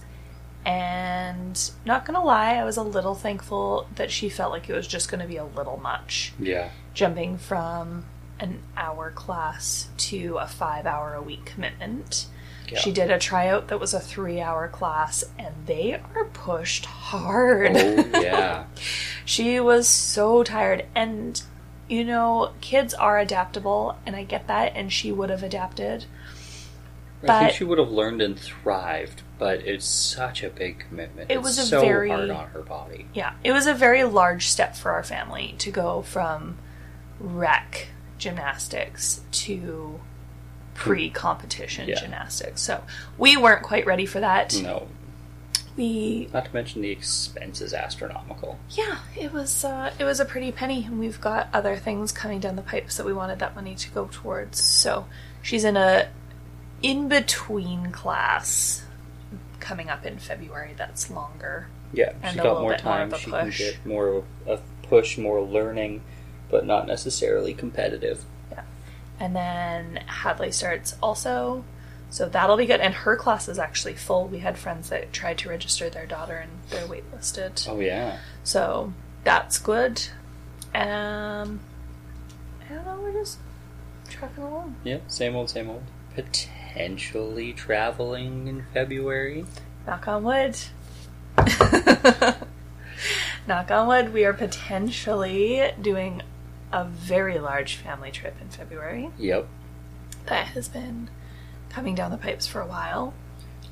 And 0.64 1.70
not 1.84 2.04
gonna 2.04 2.22
lie, 2.24 2.54
I 2.56 2.64
was 2.64 2.76
a 2.76 2.82
little 2.82 3.14
thankful 3.14 3.86
that 3.94 4.10
she 4.10 4.28
felt 4.28 4.50
like 4.50 4.68
it 4.68 4.74
was 4.74 4.86
just 4.86 5.08
gonna 5.08 5.26
be 5.26 5.36
a 5.36 5.44
little 5.44 5.76
much 5.78 6.32
Yeah. 6.38 6.70
jumping 6.92 7.38
from 7.38 8.04
an 8.40 8.62
hour 8.76 9.10
class 9.12 9.88
to 9.96 10.36
a 10.38 10.46
five 10.46 10.84
hour 10.86 11.14
a 11.14 11.22
week 11.22 11.44
commitment. 11.46 12.26
Yeah. 12.72 12.78
She 12.80 12.92
did 12.92 13.10
a 13.10 13.18
tryout 13.18 13.68
that 13.68 13.78
was 13.80 13.94
a 13.94 14.00
three 14.00 14.40
hour 14.40 14.68
class, 14.68 15.24
and 15.38 15.54
they 15.66 15.94
are 16.14 16.24
pushed 16.32 16.84
hard. 16.86 17.72
Oh 17.76 18.04
yeah. 18.22 18.64
she 19.24 19.60
was 19.60 19.86
so 19.88 20.42
tired. 20.42 20.86
And, 20.94 21.40
you 21.88 22.04
know, 22.04 22.52
kids 22.60 22.92
are 22.94 23.18
adaptable, 23.18 23.96
and 24.04 24.16
I 24.16 24.24
get 24.24 24.48
that, 24.48 24.72
and 24.74 24.92
she 24.92 25.12
would 25.12 25.30
have 25.30 25.42
adapted. 25.42 26.06
I 27.22 27.26
But- 27.26 27.38
think 27.40 27.52
she 27.54 27.64
would 27.64 27.78
have 27.78 27.90
learned 27.90 28.20
and 28.20 28.38
thrived, 28.38 29.22
but 29.38 29.60
it's 29.60 29.86
such 29.86 30.42
a 30.42 30.50
big 30.50 30.80
commitment. 30.88 31.30
It 31.30 31.34
It's 31.38 31.42
was 31.44 31.58
a 31.58 31.66
so 31.66 31.80
very- 31.80 32.10
hard 32.10 32.30
on 32.30 32.48
her 32.48 32.62
body. 32.62 33.06
Yeah, 33.14 33.32
it 33.42 33.52
was 33.52 33.66
a 33.66 33.74
very 33.74 34.04
large 34.04 34.48
step 34.48 34.76
for 34.76 34.90
our 34.92 35.02
family 35.02 35.54
to 35.58 35.70
go 35.70 36.02
from 36.02 36.58
rec 37.18 37.88
gymnastics 38.18 39.22
to 39.30 40.00
pre 40.76 41.10
competition 41.10 41.88
Yeah. 41.88 42.00
gymnastics. 42.00 42.60
So 42.62 42.82
we 43.18 43.36
weren't 43.36 43.62
quite 43.62 43.86
ready 43.86 44.06
for 44.06 44.20
that. 44.20 44.54
No, 44.62 44.86
We 45.76 46.28
not 46.32 46.46
to 46.46 46.54
mention 46.54 46.82
the 46.82 46.90
expense 46.90 47.60
is 47.60 47.74
astronomical. 47.74 48.58
yeah, 48.70 48.98
it 49.18 49.32
was 49.32 49.64
uh, 49.64 49.92
it 49.98 50.04
was 50.04 50.20
a 50.20 50.24
pretty 50.24 50.52
penny, 50.52 50.84
and 50.84 50.98
we've 50.98 51.20
got 51.20 51.48
other 51.52 51.76
things 51.76 52.12
coming 52.12 52.40
down 52.40 52.56
the 52.56 52.62
pipes 52.62 52.96
that 52.96 53.04
we 53.06 53.12
wanted 53.12 53.38
that 53.40 53.54
money 53.54 53.74
to 53.74 53.90
go 53.90 54.08
towards. 54.10 54.62
So 54.62 55.06
she's 55.42 55.64
in 55.64 55.76
a 55.76 56.08
in 56.82 57.08
between 57.08 57.90
class 57.90 58.84
coming 59.60 59.88
up 59.90 60.04
in 60.06 60.18
February. 60.18 60.74
That's 60.76 61.10
longer. 61.10 61.68
Yeah, 61.92 62.12
And 62.22 62.32
she 62.36 62.42
got 62.42 62.54
more 62.60 62.62
more 62.62 62.76
time. 62.76 63.12
a 63.12 63.18
she 63.18 63.30
push. 63.30 63.58
can 63.58 63.66
get 63.66 63.86
more 63.86 64.08
of 64.08 64.24
a 64.46 64.58
push, 64.82 65.16
more 65.18 65.40
learning, 65.42 66.02
but 66.50 66.66
not 66.66 66.86
necessarily 66.86 67.54
competitive. 67.54 68.24
And 69.18 69.34
then 69.34 69.96
Hadley 70.06 70.52
starts 70.52 70.94
also. 71.02 71.64
So 72.10 72.28
that'll 72.28 72.56
be 72.56 72.66
good. 72.66 72.80
And 72.80 72.94
her 72.94 73.16
class 73.16 73.48
is 73.48 73.58
actually 73.58 73.94
full. 73.94 74.28
We 74.28 74.38
had 74.38 74.56
friends 74.58 74.90
that 74.90 75.12
tried 75.12 75.38
to 75.38 75.48
register 75.48 75.88
their 75.90 76.06
daughter 76.06 76.36
and 76.36 76.50
they're 76.70 76.86
waitlisted. 76.86 77.66
Oh 77.68 77.80
yeah, 77.80 78.18
So 78.44 78.92
that's 79.24 79.58
good. 79.58 80.02
Um, 80.74 81.60
I 82.68 82.74
don't 82.74 82.84
know, 82.84 82.98
we're 83.02 83.12
just 83.12 83.38
trucking 84.10 84.42
along. 84.44 84.76
yeah, 84.84 84.98
same 85.08 85.34
old, 85.34 85.48
same 85.50 85.70
old. 85.70 85.82
Potentially 86.14 87.52
traveling 87.54 88.46
in 88.46 88.64
February. 88.74 89.46
Knock 89.86 90.06
on 90.08 90.22
wood. 90.24 90.56
Knock 93.46 93.70
on 93.70 93.86
wood, 93.86 94.12
we 94.12 94.24
are 94.24 94.32
potentially 94.32 95.70
doing 95.80 96.22
a 96.72 96.84
very 96.84 97.38
large 97.38 97.76
family 97.76 98.10
trip 98.10 98.36
in 98.40 98.48
February. 98.48 99.10
Yep, 99.18 99.46
That 100.26 100.48
has 100.48 100.68
been 100.68 101.08
coming 101.68 101.94
down 101.94 102.10
the 102.10 102.16
pipes 102.18 102.46
for 102.46 102.60
a 102.60 102.66
while. 102.66 103.14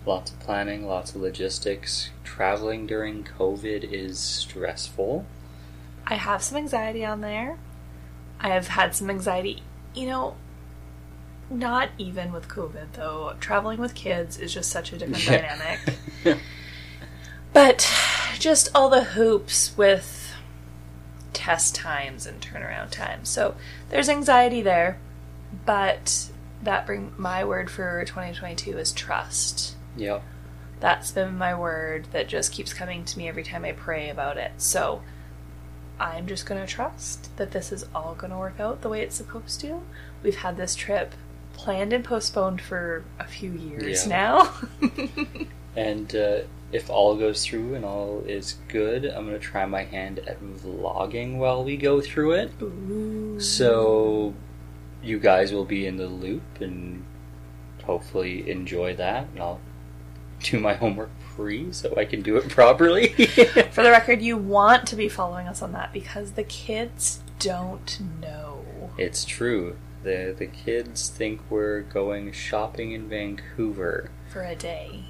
lots 0.06 0.30
of 0.30 0.38
planning, 0.40 0.86
lots 0.86 1.14
of 1.14 1.20
logistics. 1.22 2.10
Traveling 2.24 2.86
during 2.86 3.24
COVID 3.24 3.84
is 3.84 4.18
stressful. 4.18 5.24
I 6.06 6.14
have 6.16 6.42
some 6.42 6.58
anxiety 6.58 7.04
on 7.04 7.20
there. 7.22 7.56
I 8.40 8.48
have 8.48 8.68
had 8.68 8.94
some 8.94 9.08
anxiety, 9.08 9.62
you 9.94 10.06
know, 10.06 10.36
not 11.48 11.88
even 11.98 12.32
with 12.32 12.48
COVID 12.48 12.92
though. 12.92 13.34
Traveling 13.40 13.80
with 13.80 13.94
kids 13.94 14.38
is 14.38 14.52
just 14.52 14.70
such 14.70 14.92
a 14.92 14.98
different 14.98 15.24
dynamic. 15.26 15.80
But 17.52 17.88
just 18.40 18.68
all 18.74 18.90
the 18.90 19.04
hoops 19.04 19.76
with 19.76 20.13
test 21.44 21.74
times 21.74 22.26
and 22.26 22.40
turnaround 22.40 22.90
times. 22.90 23.28
So 23.28 23.54
there's 23.90 24.08
anxiety 24.08 24.62
there, 24.62 24.98
but 25.66 26.30
that 26.62 26.86
bring 26.86 27.12
my 27.18 27.44
word 27.44 27.70
for 27.70 28.02
2022 28.06 28.78
is 28.78 28.92
trust. 28.92 29.76
yep. 29.96 30.22
That's 30.80 31.12
been 31.12 31.36
my 31.38 31.54
word 31.54 32.06
that 32.12 32.28
just 32.28 32.52
keeps 32.52 32.72
coming 32.74 33.04
to 33.04 33.18
me 33.18 33.28
every 33.28 33.42
time 33.42 33.64
I 33.64 33.72
pray 33.72 34.08
about 34.10 34.36
it. 34.38 34.52
So 34.58 35.02
I'm 36.00 36.26
just 36.26 36.44
going 36.46 36.60
to 36.60 36.66
trust 36.66 37.34
that 37.36 37.52
this 37.52 37.72
is 37.72 37.86
all 37.94 38.14
going 38.14 38.32
to 38.32 38.38
work 38.38 38.58
out 38.60 38.82
the 38.82 38.88
way 38.88 39.00
it's 39.02 39.14
supposed 39.14 39.60
to. 39.60 39.80
We've 40.22 40.36
had 40.36 40.56
this 40.56 40.74
trip 40.74 41.14
planned 41.54 41.92
and 41.92 42.04
postponed 42.04 42.60
for 42.60 43.04
a 43.18 43.24
few 43.26 43.52
years 43.52 44.06
Yeah. 44.06 44.10
now. 44.10 44.54
And 45.76 46.14
uh, 46.14 46.40
if 46.74 46.90
all 46.90 47.14
goes 47.16 47.46
through 47.46 47.76
and 47.76 47.84
all 47.84 48.24
is 48.26 48.56
good, 48.68 49.04
I'm 49.04 49.24
gonna 49.26 49.38
try 49.38 49.64
my 49.64 49.84
hand 49.84 50.18
at 50.18 50.42
vlogging 50.42 51.36
while 51.38 51.62
we 51.62 51.76
go 51.76 52.00
through 52.00 52.32
it. 52.32 52.50
Ooh. 52.60 53.38
So 53.38 54.34
you 55.00 55.20
guys 55.20 55.52
will 55.52 55.64
be 55.64 55.86
in 55.86 55.96
the 55.98 56.08
loop 56.08 56.42
and 56.60 57.04
hopefully 57.84 58.50
enjoy 58.50 58.96
that. 58.96 59.28
And 59.32 59.40
I'll 59.40 59.60
do 60.40 60.58
my 60.58 60.74
homework 60.74 61.10
pre 61.36 61.72
so 61.72 61.94
I 61.96 62.04
can 62.06 62.22
do 62.22 62.36
it 62.38 62.48
properly. 62.58 63.08
For 63.70 63.84
the 63.84 63.90
record, 63.90 64.20
you 64.20 64.36
want 64.36 64.88
to 64.88 64.96
be 64.96 65.08
following 65.08 65.46
us 65.46 65.62
on 65.62 65.70
that 65.72 65.92
because 65.92 66.32
the 66.32 66.42
kids 66.44 67.20
don't 67.38 68.00
know. 68.20 68.64
it's 68.98 69.24
true. 69.24 69.76
The 70.02 70.34
the 70.36 70.46
kids 70.48 71.08
think 71.08 71.40
we're 71.48 71.82
going 71.82 72.32
shopping 72.32 72.90
in 72.92 73.08
Vancouver 73.08 74.10
For 74.28 74.42
a 74.42 74.56
day. 74.56 75.04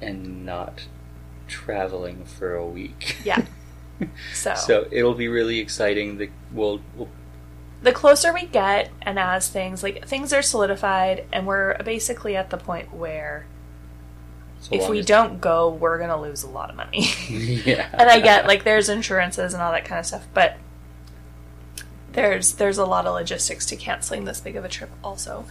And 0.00 0.44
not 0.44 0.86
traveling 1.48 2.24
for 2.24 2.54
a 2.54 2.66
week. 2.66 3.16
Yeah. 3.24 3.44
So, 4.32 4.54
So 4.54 4.88
it'll 4.90 5.12
be 5.12 5.28
really 5.28 5.58
exciting. 5.58 6.16
The 6.16 6.30
we'll, 6.50 6.80
we'll 6.96 7.10
the 7.82 7.92
closer 7.92 8.32
we 8.32 8.46
get, 8.46 8.90
and 9.02 9.18
as 9.18 9.50
things 9.50 9.82
like 9.82 10.06
things 10.06 10.32
are 10.32 10.40
solidified, 10.40 11.26
and 11.30 11.46
we're 11.46 11.76
basically 11.82 12.34
at 12.34 12.48
the 12.48 12.56
point 12.56 12.94
where 12.94 13.44
so 14.60 14.74
if 14.74 14.88
we 14.88 15.00
don't 15.02 15.40
go, 15.40 15.70
we're 15.70 15.98
gonna 15.98 16.20
lose 16.20 16.42
a 16.42 16.48
lot 16.48 16.70
of 16.70 16.76
money. 16.76 17.08
yeah, 17.28 17.88
and 17.94 18.10
I 18.10 18.20
get 18.20 18.46
like 18.46 18.64
there's 18.64 18.88
insurances 18.88 19.54
and 19.54 19.62
all 19.62 19.72
that 19.72 19.84
kind 19.86 19.98
of 19.98 20.06
stuff, 20.06 20.26
but 20.34 20.56
there's 22.12 22.52
there's 22.54 22.78
a 22.78 22.84
lot 22.84 23.06
of 23.06 23.14
logistics 23.14 23.66
to 23.66 23.76
canceling 23.76 24.24
this 24.24 24.40
big 24.40 24.56
of 24.56 24.64
a 24.64 24.68
trip 24.68 24.90
also. 25.04 25.44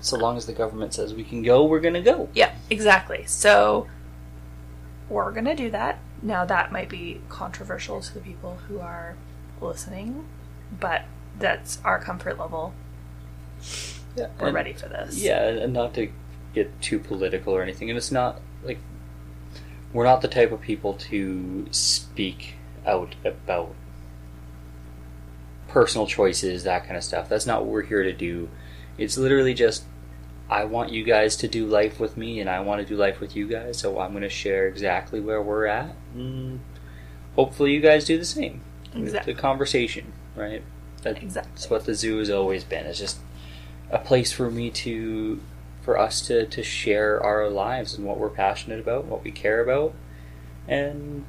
so 0.00 0.16
long 0.16 0.36
as 0.36 0.46
the 0.46 0.52
government 0.52 0.94
says 0.94 1.12
we 1.14 1.24
can 1.24 1.42
go, 1.42 1.64
we're 1.64 1.80
gonna 1.80 2.00
go. 2.02 2.28
Yeah, 2.34 2.52
exactly. 2.70 3.24
So 3.26 3.86
we're 5.08 5.32
gonna 5.32 5.54
do 5.56 5.70
that. 5.70 5.98
Now 6.22 6.44
that 6.44 6.72
might 6.72 6.88
be 6.88 7.20
controversial 7.28 8.00
to 8.00 8.14
the 8.14 8.20
people 8.20 8.58
who 8.68 8.80
are 8.80 9.16
listening, 9.60 10.26
but 10.78 11.02
that's 11.38 11.78
our 11.84 11.98
comfort 12.00 12.38
level. 12.38 12.74
Yeah, 14.16 14.28
We're 14.40 14.46
and- 14.48 14.54
ready 14.54 14.72
for 14.72 14.88
this. 14.88 15.16
Yeah, 15.18 15.42
and 15.46 15.72
not 15.72 15.94
to 15.94 16.10
get 16.54 16.80
too 16.80 16.98
political 16.98 17.54
or 17.54 17.62
anything, 17.62 17.88
and 17.90 17.96
it's 17.96 18.10
not 18.10 18.40
like 18.64 18.78
we're 19.92 20.04
not 20.04 20.22
the 20.22 20.28
type 20.28 20.52
of 20.52 20.60
people 20.60 20.94
to 20.94 21.66
speak 21.70 22.54
out 22.86 23.14
about 23.24 23.74
personal 25.68 26.06
choices, 26.06 26.64
that 26.64 26.84
kind 26.84 26.96
of 26.96 27.04
stuff. 27.04 27.28
That's 27.28 27.46
not 27.46 27.62
what 27.62 27.70
we're 27.70 27.82
here 27.82 28.02
to 28.02 28.12
do. 28.12 28.48
It's 28.96 29.16
literally 29.16 29.54
just 29.54 29.84
I 30.50 30.64
want 30.64 30.90
you 30.90 31.04
guys 31.04 31.36
to 31.36 31.48
do 31.48 31.66
life 31.66 32.00
with 32.00 32.16
me, 32.16 32.40
and 32.40 32.48
I 32.48 32.60
want 32.60 32.80
to 32.80 32.86
do 32.86 32.96
life 32.96 33.20
with 33.20 33.36
you 33.36 33.46
guys. 33.46 33.78
So 33.78 34.00
I'm 34.00 34.12
going 34.12 34.22
to 34.22 34.30
share 34.30 34.66
exactly 34.66 35.20
where 35.20 35.42
we're 35.42 35.66
at, 35.66 35.94
and 36.14 36.60
hopefully 37.36 37.74
you 37.74 37.80
guys 37.80 38.06
do 38.06 38.18
the 38.18 38.24
same. 38.24 38.62
Exactly. 38.94 39.34
The 39.34 39.40
conversation, 39.40 40.12
right? 40.34 40.62
That, 41.02 41.22
Exactly. 41.22 41.52
That's 41.54 41.70
what 41.70 41.84
the 41.84 41.94
zoo 41.94 42.18
has 42.18 42.30
always 42.30 42.64
been. 42.64 42.86
It's 42.86 42.98
just 42.98 43.18
a 43.90 43.98
place 43.98 44.32
for 44.32 44.50
me 44.50 44.70
to, 44.70 45.40
for 45.82 45.98
us 45.98 46.26
to 46.28 46.46
to 46.46 46.62
share 46.62 47.22
our 47.22 47.48
lives 47.50 47.94
and 47.94 48.06
what 48.06 48.18
we're 48.18 48.30
passionate 48.30 48.80
about, 48.80 49.04
what 49.04 49.22
we 49.22 49.30
care 49.30 49.62
about, 49.62 49.92
and 50.66 51.26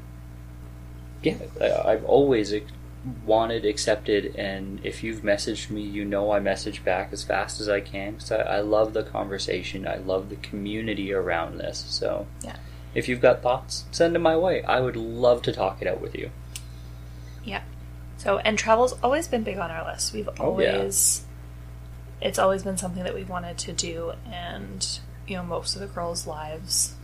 yeah, 1.21 1.35
I, 1.59 1.91
I've 1.91 2.05
always 2.05 2.53
wanted, 3.25 3.65
accepted, 3.65 4.35
and 4.35 4.79
if 4.83 5.03
you've 5.03 5.21
messaged 5.21 5.69
me, 5.69 5.81
you 5.81 6.03
know 6.03 6.31
I 6.31 6.39
message 6.39 6.83
back 6.83 7.13
as 7.13 7.23
fast 7.23 7.61
as 7.61 7.69
I 7.69 7.79
can 7.79 8.13
because 8.13 8.31
I, 8.31 8.37
I 8.41 8.59
love 8.59 8.93
the 8.93 9.03
conversation. 9.03 9.87
I 9.87 9.95
love 9.97 10.29
the 10.29 10.35
community 10.37 11.13
around 11.13 11.57
this. 11.57 11.85
So 11.87 12.27
Yeah. 12.43 12.57
if 12.93 13.07
you've 13.07 13.21
got 13.21 13.41
thoughts, 13.41 13.85
send 13.91 14.15
them 14.15 14.21
my 14.21 14.35
way. 14.35 14.63
I 14.63 14.81
would 14.81 14.95
love 14.97 15.41
to 15.43 15.53
talk 15.53 15.81
it 15.81 15.87
out 15.87 16.01
with 16.01 16.13
you. 16.15 16.31
Yeah. 17.43 17.61
So, 18.17 18.39
and 18.39 18.57
travel's 18.57 18.93
always 19.01 19.27
been 19.29 19.43
big 19.43 19.57
on 19.57 19.71
our 19.71 19.85
list. 19.89 20.11
We've 20.13 20.27
Oh, 20.39 20.59
yeah. 20.59 20.73
always, 20.75 21.23
it's 22.21 22.37
always 22.37 22.63
been 22.63 22.75
something 22.77 23.03
that 23.05 23.13
we've 23.15 23.29
wanted 23.29 23.57
to 23.59 23.71
do. 23.71 24.11
And, 24.29 24.85
you 25.25 25.37
know, 25.37 25.43
most 25.43 25.73
of 25.75 25.79
the 25.81 25.87
girls' 25.87 26.27
lives, 26.27 26.95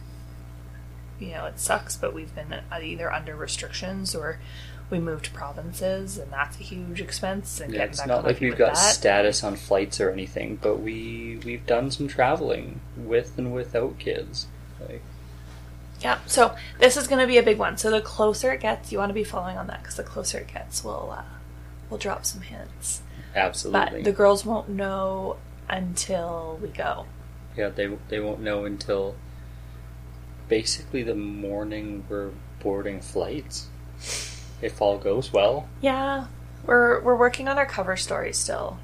you 1.19 1.29
know, 1.29 1.45
it 1.45 1.57
sucks, 1.57 1.95
but 1.95 2.13
we've 2.13 2.35
been 2.35 2.53
either 2.69 3.09
under 3.13 3.33
restrictions 3.33 4.13
or 4.13 4.39
we 4.89 4.99
moved 4.99 5.33
provinces, 5.33 6.17
and 6.17 6.31
that's 6.31 6.59
a 6.59 6.63
huge 6.63 7.01
expense. 7.01 7.59
And 7.59 7.73
Yeah, 7.73 7.79
getting 7.79 7.91
it's 7.93 8.05
not 8.05 8.23
like 8.23 8.39
we've 8.39 8.57
got 8.57 8.75
that. 8.75 8.93
status 8.93 9.43
on 9.43 9.55
flights 9.55 9.99
or 9.99 10.11
anything, 10.11 10.57
but 10.61 10.79
we 10.79 11.39
we've 11.43 11.65
done 11.65 11.89
some 11.91 12.07
traveling 12.07 12.81
with 12.97 13.37
and 13.37 13.53
without 13.53 13.97
kids. 13.99 14.47
Like, 14.79 15.01
Yeah, 16.01 16.19
so 16.27 16.55
this 16.79 16.97
is 16.97 17.07
going 17.07 17.21
to 17.21 17.27
be 17.27 17.37
a 17.37 17.43
big 17.43 17.57
one. 17.57 17.77
So 17.77 17.89
the 17.89 18.01
closer 18.01 18.51
it 18.51 18.59
gets, 18.61 18.91
you 18.91 18.97
want 18.99 19.09
to 19.09 19.13
be 19.15 19.23
following 19.23 19.57
on 19.57 19.67
that 19.67 19.81
because 19.81 19.95
the 19.95 20.03
closer 20.03 20.37
it 20.39 20.47
gets, 20.53 20.83
we'll 20.83 21.15
uh, 21.17 21.23
we'll 21.89 21.97
drop 21.97 22.25
some 22.25 22.41
hints. 22.41 23.01
absolutely, 23.35 23.79
But 23.99 24.03
the 24.03 24.11
girls 24.11 24.45
won't 24.45 24.69
know 24.69 25.37
until 25.67 26.59
we 26.61 26.67
go. 26.69 27.07
yeah, 27.57 27.69
they 27.69 27.87
they 28.09 28.19
won't 28.19 28.41
know 28.41 28.65
until 28.65 29.15
basically 30.47 31.01
the 31.01 31.15
morning 31.15 32.05
we're 32.07 32.29
boarding 32.59 33.01
flights. 33.01 33.67
If 34.61 34.81
all 34.81 34.97
goes 34.97 35.31
well, 35.33 35.67
Yeah, 35.81 36.27
we're 36.65 37.01
we're 37.01 37.15
working 37.15 37.47
on 37.47 37.57
our 37.57 37.65
cover 37.65 37.97
story 37.97 38.33
still. 38.33 38.79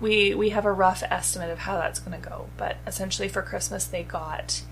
We 0.00 0.34
we 0.34 0.50
have 0.50 0.64
a 0.64 0.72
rough 0.72 1.02
estimate 1.02 1.50
of 1.50 1.60
how 1.60 1.76
that's 1.76 1.98
going 1.98 2.20
to 2.20 2.28
go, 2.28 2.48
but 2.56 2.76
essentially 2.86 3.28
for 3.28 3.42
Christmas 3.42 3.86
they 3.86 4.02
got 4.02 4.62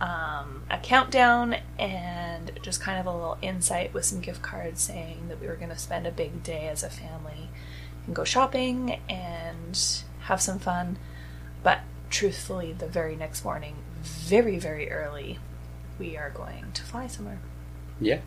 um, 0.00 0.64
a 0.70 0.78
countdown 0.78 1.56
and 1.78 2.50
just 2.62 2.80
kind 2.80 2.98
of 2.98 3.06
a 3.06 3.12
little 3.12 3.38
insight 3.42 3.94
with 3.94 4.04
some 4.04 4.20
gift 4.20 4.42
cards 4.42 4.82
saying 4.82 5.28
that 5.28 5.40
we 5.40 5.46
were 5.46 5.56
going 5.56 5.70
to 5.70 5.78
spend 5.78 6.06
a 6.06 6.10
big 6.10 6.42
day 6.42 6.66
as 6.68 6.82
a 6.82 6.90
family 6.90 7.48
and 8.06 8.14
go 8.14 8.24
shopping 8.24 9.00
and 9.08 10.02
have 10.22 10.40
some 10.40 10.58
fun. 10.58 10.98
But 11.62 11.80
truthfully, 12.10 12.72
the 12.72 12.86
very 12.88 13.16
next 13.16 13.44
morning, 13.44 13.76
very 14.02 14.58
very 14.58 14.90
early, 14.90 15.38
we 15.98 16.16
are 16.16 16.30
going 16.30 16.72
to 16.72 16.82
fly 16.82 17.06
somewhere 17.06 17.38
yeah, 18.00 18.18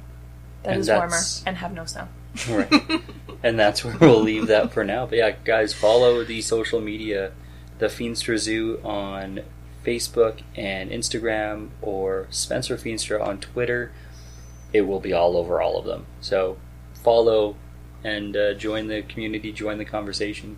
that 0.67 0.73
And 0.73 0.81
is 0.81 0.89
warmer 0.89 1.17
and 1.45 1.57
have 1.57 1.73
no 1.73 1.85
snow. 1.85 2.07
right. 2.49 3.01
and 3.43 3.57
that's 3.59 3.83
where 3.83 3.97
we'll 3.97 4.21
leave 4.21 4.47
that 4.47 4.71
for 4.73 4.83
now. 4.83 5.05
But 5.05 5.17
yeah, 5.17 5.31
guys, 5.43 5.73
follow 5.73 6.23
the 6.23 6.41
social 6.41 6.81
media, 6.81 7.31
the 7.79 7.87
Feenstra 7.87 8.37
Zoo 8.37 8.79
on 8.83 9.41
Facebook 9.85 10.41
and 10.55 10.91
Instagram, 10.91 11.69
or 11.81 12.27
Spencer 12.29 12.77
Feenstra 12.77 13.21
on 13.25 13.39
Twitter. 13.39 13.91
It 14.73 14.81
will 14.81 14.99
be 14.99 15.13
all 15.13 15.37
over 15.37 15.61
all 15.61 15.77
of 15.79 15.85
them. 15.85 16.05
So 16.21 16.57
follow 17.03 17.55
and 18.03 18.35
uh, 18.35 18.53
join 18.53 18.87
the 18.87 19.01
community, 19.01 19.51
join 19.51 19.77
the 19.77 19.85
conversation. 19.85 20.57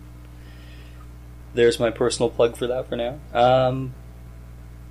There's 1.54 1.80
my 1.80 1.90
personal 1.90 2.30
plug 2.30 2.56
for 2.56 2.66
that 2.66 2.88
for 2.88 2.96
now. 2.96 3.18
Um, 3.32 3.94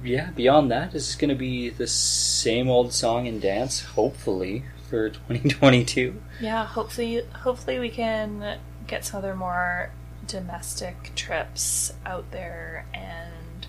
yeah, 0.03 0.31
beyond 0.31 0.71
that, 0.71 0.91
this 0.91 1.09
is 1.09 1.15
going 1.15 1.29
to 1.29 1.35
be 1.35 1.69
the 1.69 1.87
same 1.87 2.69
old 2.69 2.93
song 2.93 3.27
and 3.27 3.41
dance, 3.41 3.81
hopefully, 3.81 4.63
for 4.89 5.09
2022. 5.09 6.21
Yeah, 6.41 6.65
hopefully, 6.65 7.23
hopefully 7.41 7.79
we 7.79 7.89
can 7.89 8.57
get 8.87 9.05
some 9.05 9.19
other 9.19 9.35
more 9.35 9.91
domestic 10.27 11.11
trips 11.15 11.93
out 12.05 12.31
there, 12.31 12.85
and 12.93 13.67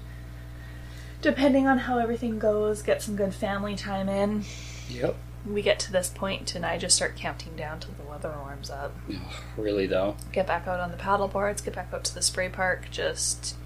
depending 1.22 1.66
on 1.66 1.78
how 1.78 1.98
everything 1.98 2.38
goes, 2.38 2.82
get 2.82 3.02
some 3.02 3.16
good 3.16 3.34
family 3.34 3.76
time 3.76 4.08
in. 4.08 4.44
Yep. 4.88 5.16
We 5.46 5.62
get 5.62 5.78
to 5.80 5.92
this 5.92 6.10
point, 6.10 6.54
and 6.54 6.66
I 6.66 6.76
just 6.76 6.96
start 6.96 7.16
counting 7.16 7.56
down 7.56 7.80
till 7.80 7.92
the 7.92 8.08
weather 8.08 8.34
warms 8.42 8.68
up. 8.68 8.94
Really 9.56 9.86
though. 9.86 10.16
Get 10.32 10.46
back 10.46 10.66
out 10.66 10.80
on 10.80 10.90
the 10.90 10.98
paddle 10.98 11.28
boards. 11.28 11.62
Get 11.62 11.74
back 11.74 11.88
out 11.94 12.04
to 12.04 12.14
the 12.14 12.20
spray 12.20 12.50
park. 12.50 12.88
Just 12.90 13.56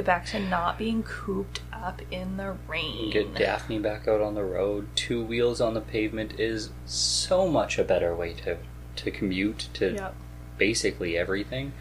get 0.00 0.06
back 0.06 0.26
to 0.26 0.40
not 0.40 0.78
being 0.78 1.02
cooped 1.02 1.60
up 1.72 2.00
in 2.10 2.36
the 2.36 2.56
rain. 2.68 3.10
Get 3.10 3.34
Daphne 3.34 3.78
back 3.78 4.08
out 4.08 4.20
on 4.20 4.34
the 4.34 4.44
road. 4.44 4.88
Two 4.94 5.22
wheels 5.22 5.60
on 5.60 5.74
the 5.74 5.80
pavement 5.80 6.38
is 6.40 6.70
so 6.86 7.46
much 7.48 7.78
a 7.78 7.84
better 7.84 8.14
way 8.14 8.32
to 8.44 8.56
to 8.96 9.10
commute 9.10 9.68
to 9.74 9.92
Yep. 9.94 10.14
basically 10.58 11.16
everything, 11.16 11.72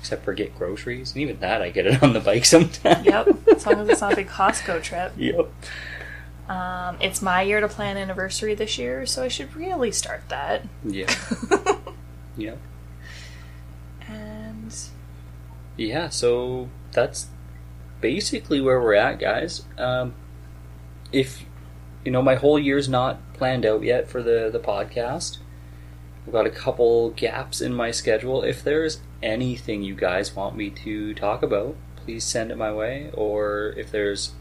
except 0.00 0.24
for 0.24 0.34
get 0.34 0.56
groceries. 0.56 1.12
And 1.12 1.20
even 1.22 1.38
that, 1.40 1.62
I 1.62 1.70
get 1.70 1.86
it 1.86 2.02
on 2.02 2.12
the 2.12 2.20
bike 2.20 2.44
sometimes. 2.56 3.04
Yep. 3.04 3.28
As 3.54 3.66
long 3.66 3.80
as 3.80 3.88
it's 3.88 4.00
not 4.00 4.12
a 4.12 4.16
big 4.16 4.28
Costco 4.28 4.82
trip. 4.82 5.12
yep. 5.18 5.50
Um, 6.48 6.96
it's 7.00 7.22
my 7.22 7.42
year 7.42 7.60
to 7.60 7.68
plan 7.68 7.96
anniversary 7.96 8.54
this 8.54 8.76
year, 8.78 9.06
so 9.06 9.22
I 9.22 9.28
should 9.28 9.54
really 9.56 9.90
start 9.92 10.22
that. 10.28 10.62
Yeah. 10.84 11.12
Yep. 12.36 12.58
and 14.08 14.74
Yeah. 15.76 16.08
So 16.08 16.68
that's 16.92 17.26
basically 18.04 18.60
where 18.60 18.78
we're 18.78 18.92
at, 18.92 19.18
guys. 19.18 19.62
Um, 19.78 20.14
if 21.10 21.46
you 22.04 22.12
know, 22.12 22.20
my 22.20 22.34
whole 22.34 22.58
year's 22.58 22.86
not 22.86 23.32
planned 23.32 23.64
out 23.64 23.82
yet 23.82 24.10
for 24.10 24.22
the 24.22 24.50
the 24.52 24.58
podcast. 24.58 25.38
I've 26.26 26.32
got 26.34 26.46
a 26.46 26.50
couple 26.50 27.10
gaps 27.12 27.62
in 27.62 27.72
my 27.72 27.90
schedule. 27.90 28.42
If 28.42 28.62
there's 28.62 29.00
anything 29.22 29.82
you 29.82 29.94
guys 29.94 30.36
want 30.36 30.54
me 30.54 30.68
to 30.84 31.14
talk 31.14 31.42
about, 31.42 31.76
please 31.96 32.24
send 32.24 32.50
it 32.50 32.58
my 32.58 32.70
way. 32.74 33.10
Or 33.14 33.72
if 33.78 33.90
there's 33.90 34.32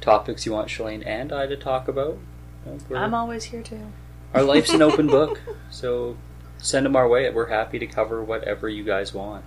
topics 0.00 0.44
you 0.44 0.50
want 0.50 0.66
Chelaynne 0.66 1.06
and 1.06 1.32
I 1.32 1.46
to 1.46 1.56
talk 1.56 1.86
about, 1.86 2.18
you 2.66 2.78
know, 2.90 2.96
I'm 2.96 3.14
always 3.14 3.44
here 3.44 3.62
too. 3.62 3.92
our 4.34 4.42
life's 4.42 4.72
an 4.72 4.82
open 4.82 5.06
book. 5.06 5.40
So 5.70 6.16
send 6.58 6.84
them 6.86 6.96
our 6.96 7.08
way. 7.08 7.30
We're 7.30 7.46
happy 7.46 7.78
to 7.78 7.86
cover 7.86 8.22
whatever 8.22 8.68
you 8.68 8.84
guys 8.84 9.14
want. 9.14 9.44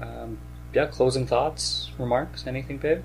Um, 0.00 0.38
yeah, 0.74 0.86
closing 0.86 1.26
thoughts, 1.26 1.90
remarks, 1.98 2.46
anything, 2.46 2.78
babe? 2.78 3.02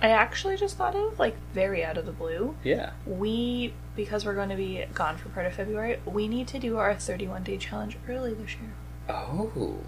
I 0.00 0.08
actually 0.08 0.56
just 0.56 0.76
thought 0.76 0.94
of, 0.94 1.18
like, 1.18 1.36
very 1.52 1.84
out 1.84 1.96
of 1.96 2.06
the 2.06 2.12
blue. 2.12 2.54
Yeah. 2.62 2.90
We, 3.06 3.72
because 3.96 4.24
we're 4.24 4.34
going 4.34 4.50
to 4.50 4.56
be 4.56 4.84
gone 4.94 5.16
for 5.16 5.30
part 5.30 5.46
of 5.46 5.54
February, 5.54 6.00
we 6.04 6.28
need 6.28 6.48
to 6.48 6.58
do 6.58 6.76
our 6.76 6.94
31 6.94 7.42
day 7.42 7.56
challenge 7.56 7.96
early 8.08 8.34
this 8.34 8.54
year. 8.56 8.72
Oh, 9.08 9.78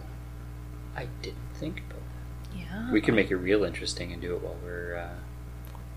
I 0.96 1.08
didn't 1.22 1.54
think 1.54 1.80
about 1.80 2.00
that. 2.00 2.58
Yeah. 2.58 2.92
We 2.92 3.00
can 3.00 3.14
make 3.14 3.30
it 3.30 3.36
real 3.36 3.64
interesting 3.64 4.12
and 4.12 4.20
do 4.20 4.34
it 4.34 4.42
while 4.42 4.56
we're. 4.62 4.96
Uh... 4.96 5.14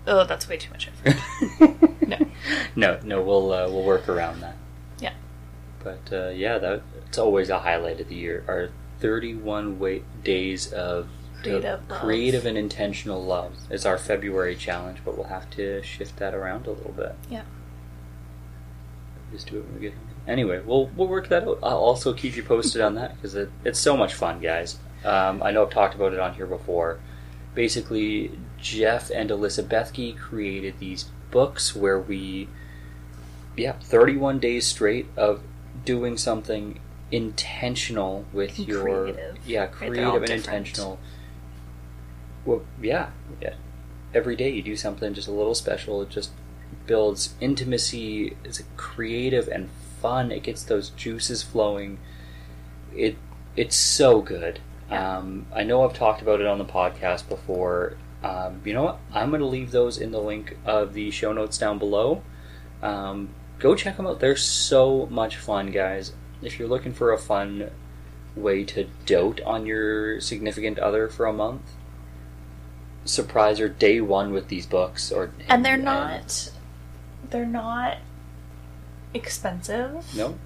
Oh, 0.06 0.24
that's 0.24 0.48
way 0.48 0.56
too 0.56 0.70
much 0.70 0.88
effort. 0.88 1.78
no. 2.06 2.18
no, 2.76 3.00
no, 3.02 3.22
we'll 3.22 3.52
uh, 3.52 3.68
we'll 3.68 3.84
work 3.84 4.08
around 4.08 4.40
that. 4.40 4.56
Yeah. 5.00 5.14
But 5.82 6.12
uh, 6.12 6.28
yeah, 6.30 6.58
that 6.58 6.82
it's 7.06 7.18
always 7.18 7.50
a 7.50 7.60
highlight 7.60 8.00
of 8.00 8.08
the 8.08 8.14
year. 8.14 8.44
Our 8.48 8.70
31 9.02 9.80
wait, 9.80 10.04
days 10.22 10.72
of 10.72 11.08
Creative 11.42 11.88
creative 11.88 12.46
and 12.46 12.56
intentional 12.56 13.22
love 13.22 13.56
is 13.68 13.84
our 13.84 13.98
February 13.98 14.54
challenge, 14.54 14.98
but 15.04 15.16
we'll 15.16 15.26
have 15.26 15.50
to 15.50 15.82
shift 15.82 16.16
that 16.18 16.34
around 16.34 16.68
a 16.68 16.70
little 16.70 16.92
bit. 16.92 17.16
Yeah. 17.28 17.42
Just 19.32 19.50
do 19.50 19.58
it 19.58 19.64
when 19.64 19.74
we 19.74 19.80
get. 19.80 19.94
Home. 19.94 20.06
Anyway, 20.28 20.60
we'll 20.64 20.86
we'll 20.96 21.08
work 21.08 21.28
that 21.28 21.42
out. 21.42 21.58
I'll 21.62 21.78
also 21.78 22.12
keep 22.12 22.36
you 22.36 22.44
posted 22.44 22.80
on 22.80 22.94
that 22.94 23.16
because 23.16 23.34
it, 23.34 23.50
it's 23.64 23.80
so 23.80 23.96
much 23.96 24.14
fun, 24.14 24.40
guys. 24.40 24.78
Um, 25.04 25.42
I 25.42 25.50
know 25.50 25.64
I've 25.64 25.70
talked 25.70 25.96
about 25.96 26.12
it 26.12 26.20
on 26.20 26.34
here 26.34 26.46
before. 26.46 27.00
Basically, 27.56 28.38
Jeff 28.60 29.10
and 29.10 29.30
Alyssa 29.30 29.64
Bethke 29.64 30.16
created 30.16 30.78
these 30.78 31.06
books 31.32 31.74
where 31.74 31.98
we, 31.98 32.48
yeah, 33.56 33.72
31 33.72 34.38
days 34.38 34.64
straight 34.64 35.06
of 35.16 35.42
doing 35.84 36.16
something 36.16 36.78
intentional 37.12 38.24
with 38.32 38.58
And 38.58 38.66
your 38.68 38.82
creative. 38.82 39.38
yeah 39.46 39.66
creative 39.66 39.98
and 40.14 40.26
different. 40.26 40.30
intentional. 40.46 40.98
Well, 42.44 42.62
yeah, 42.80 43.10
yeah. 43.40 43.54
Every 44.14 44.34
day 44.34 44.50
you 44.50 44.62
do 44.62 44.74
something 44.76 45.14
just 45.14 45.28
a 45.28 45.32
little 45.32 45.54
special. 45.54 46.02
It 46.02 46.08
just 46.10 46.30
builds 46.86 47.34
intimacy. 47.40 48.36
It's 48.44 48.62
creative 48.76 49.46
and 49.48 49.68
fun. 50.00 50.32
It 50.32 50.42
gets 50.42 50.64
those 50.64 50.90
juices 50.90 51.42
flowing. 51.42 51.98
It 52.94 53.16
it's 53.54 53.76
so 53.76 54.20
good. 54.22 54.58
Yeah. 54.90 55.18
Um, 55.18 55.46
I 55.54 55.62
know 55.62 55.84
I've 55.84 55.94
talked 55.94 56.20
about 56.22 56.40
it 56.40 56.46
on 56.46 56.58
the 56.58 56.64
podcast 56.64 57.28
before. 57.28 57.96
Um, 58.24 58.60
you 58.64 58.72
know 58.74 58.82
what? 58.84 58.98
I'm 59.12 59.30
going 59.30 59.40
to 59.40 59.46
leave 59.46 59.70
those 59.70 59.98
in 59.98 60.10
the 60.12 60.20
link 60.20 60.56
of 60.64 60.94
the 60.94 61.10
show 61.10 61.32
notes 61.32 61.58
down 61.58 61.78
below. 61.78 62.22
Um, 62.82 63.30
go 63.58 63.74
check 63.74 63.96
them 63.96 64.06
out. 64.06 64.20
They're 64.20 64.36
so 64.36 65.06
much 65.10 65.36
fun, 65.36 65.70
guys. 65.70 66.12
If 66.42 66.58
you're 66.58 66.68
looking 66.68 66.92
for 66.92 67.12
a 67.12 67.18
fun 67.18 67.70
way 68.34 68.64
to 68.64 68.88
dote 69.06 69.40
on 69.42 69.66
your 69.66 70.20
significant 70.20 70.78
other 70.78 71.08
for 71.08 71.26
a 71.26 71.32
month, 71.32 71.62
surprise 73.04 73.58
her 73.58 73.68
day 73.68 74.00
one 74.00 74.32
with 74.32 74.48
these 74.48 74.66
books. 74.66 75.12
Or 75.12 75.30
And 75.48 75.64
they're 75.64 75.76
not 75.76 76.50
they're 77.30 77.46
not 77.46 77.98
expensive. 79.14 80.14
No, 80.16 80.38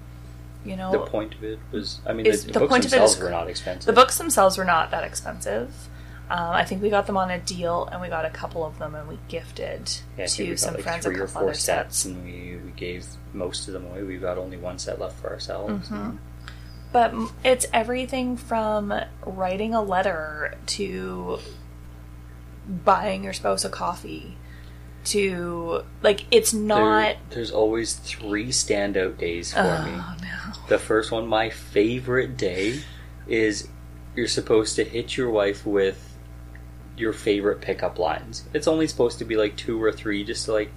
You 0.65 0.75
know, 0.75 0.91
the 0.91 0.99
point 0.99 1.33
of 1.35 1.43
it 1.43 1.59
was. 1.71 1.99
I 2.05 2.13
mean, 2.13 2.25
Is- 2.25 2.45
the, 2.45 2.53
the 2.53 2.59
books 2.59 2.69
point 2.69 2.85
of 2.85 2.93
it 2.93 2.97
themselves 2.97 3.19
were 3.19 3.29
not 3.29 3.49
expensive. 3.49 3.85
the 3.85 3.93
books 3.93 4.17
themselves 4.17 4.57
were 4.57 4.65
not 4.65 4.91
that 4.91 5.03
expensive. 5.03 5.87
Um, 6.29 6.49
I 6.51 6.65
think 6.65 6.81
we 6.81 6.89
got 6.89 7.07
them 7.07 7.15
on 7.15 7.31
a 7.31 7.39
deal, 7.39 7.85
and 7.89 8.01
we 8.01 8.09
got 8.09 8.25
a 8.25 8.29
couple 8.29 8.65
of 8.65 8.77
them, 8.79 8.95
and 8.95 9.07
we 9.07 9.17
gifted 9.29 9.89
Yeah, 10.17 10.25
I 10.25 10.27
think 10.27 10.39
we 10.39 10.45
to 10.45 10.51
got, 10.51 10.59
some 10.59 10.73
like 10.73 10.83
friends 10.83 11.05
three 11.05 11.15
a 11.15 11.17
or 11.19 11.25
couple 11.27 11.33
four 11.41 11.49
other 11.49 11.53
sets, 11.53 11.97
sets. 11.99 12.05
and 12.05 12.25
we, 12.25 12.57
we 12.65 12.71
gave 12.71 13.05
most 13.33 13.67
of 13.67 13.73
them 13.73 13.85
away. 13.85 14.03
We've 14.03 14.21
got 14.21 14.37
only 14.37 14.57
one 14.57 14.77
set 14.77 14.99
left 14.99 15.19
for 15.21 15.29
ourselves. 15.29 15.87
Mhm. 15.89 16.17
But 16.91 17.11
m- 17.11 17.29
it's 17.45 17.65
everything 17.73 18.35
from 18.37 18.93
writing 19.25 19.73
a 19.73 19.81
letter 19.81 20.55
to 20.67 21.39
buying 22.67 23.23
your 23.23 23.33
spouse 23.33 23.63
a 23.65 23.69
coffee 23.69 24.35
to 25.05 25.83
like 26.01 26.25
it's 26.31 26.51
There- 26.51 26.61
not. 26.61 27.15
there's 27.29 27.51
always 27.51 27.93
three 27.93 28.49
standout 28.49 29.17
days 29.17 29.53
for 29.53 29.59
oh 29.61 29.85
me. 29.85 29.91
no! 30.27 30.53
The 30.67 30.77
first 30.79 31.11
one, 31.11 31.27
my 31.27 31.49
favorite 31.49 32.35
day, 32.35 32.81
is 33.27 33.69
you're 34.15 34.27
supposed 34.27 34.75
to 34.75 34.83
hit 34.83 35.15
your 35.15 35.29
wife 35.29 35.65
with 35.65 36.06
your 36.97 37.13
favorite 37.13 37.61
pickup 37.61 37.99
lines. 37.99 38.43
It's 38.53 38.67
only 38.67 38.87
supposed 38.87 39.19
to 39.19 39.25
be 39.25 39.35
like 39.35 39.55
two 39.55 39.81
or 39.81 39.91
three, 39.91 40.23
just 40.23 40.45
to 40.45 40.53
like 40.53 40.71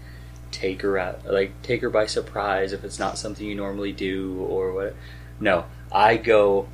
take 0.50 0.82
her 0.82 0.98
out, 0.98 1.24
like 1.26 1.60
take 1.62 1.80
her 1.82 1.90
by 1.90 2.06
surprise 2.06 2.72
if 2.72 2.84
it's 2.84 2.98
not 2.98 3.18
something 3.18 3.46
you 3.46 3.54
normally 3.54 3.92
do 3.92 4.38
or 4.40 4.72
what. 4.72 4.96
No, 5.38 5.64
I 5.92 6.16
go 6.16 6.68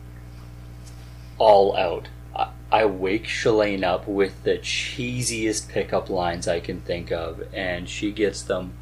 all 1.39 1.77
out. 1.77 2.09
I, 2.35 2.51
I 2.71 2.85
wake 2.87 3.25
Chelaynne 3.27 3.85
up 3.85 4.09
with 4.09 4.43
the 4.45 4.59
cheesiest 4.59 5.69
pickup 5.69 6.11
lines 6.11 6.49
I 6.49 6.61
can 6.61 6.81
think 6.81 7.13
of, 7.13 7.43
and 7.55 7.89
she 7.89 8.11
gets 8.13 8.43
them 8.43 8.73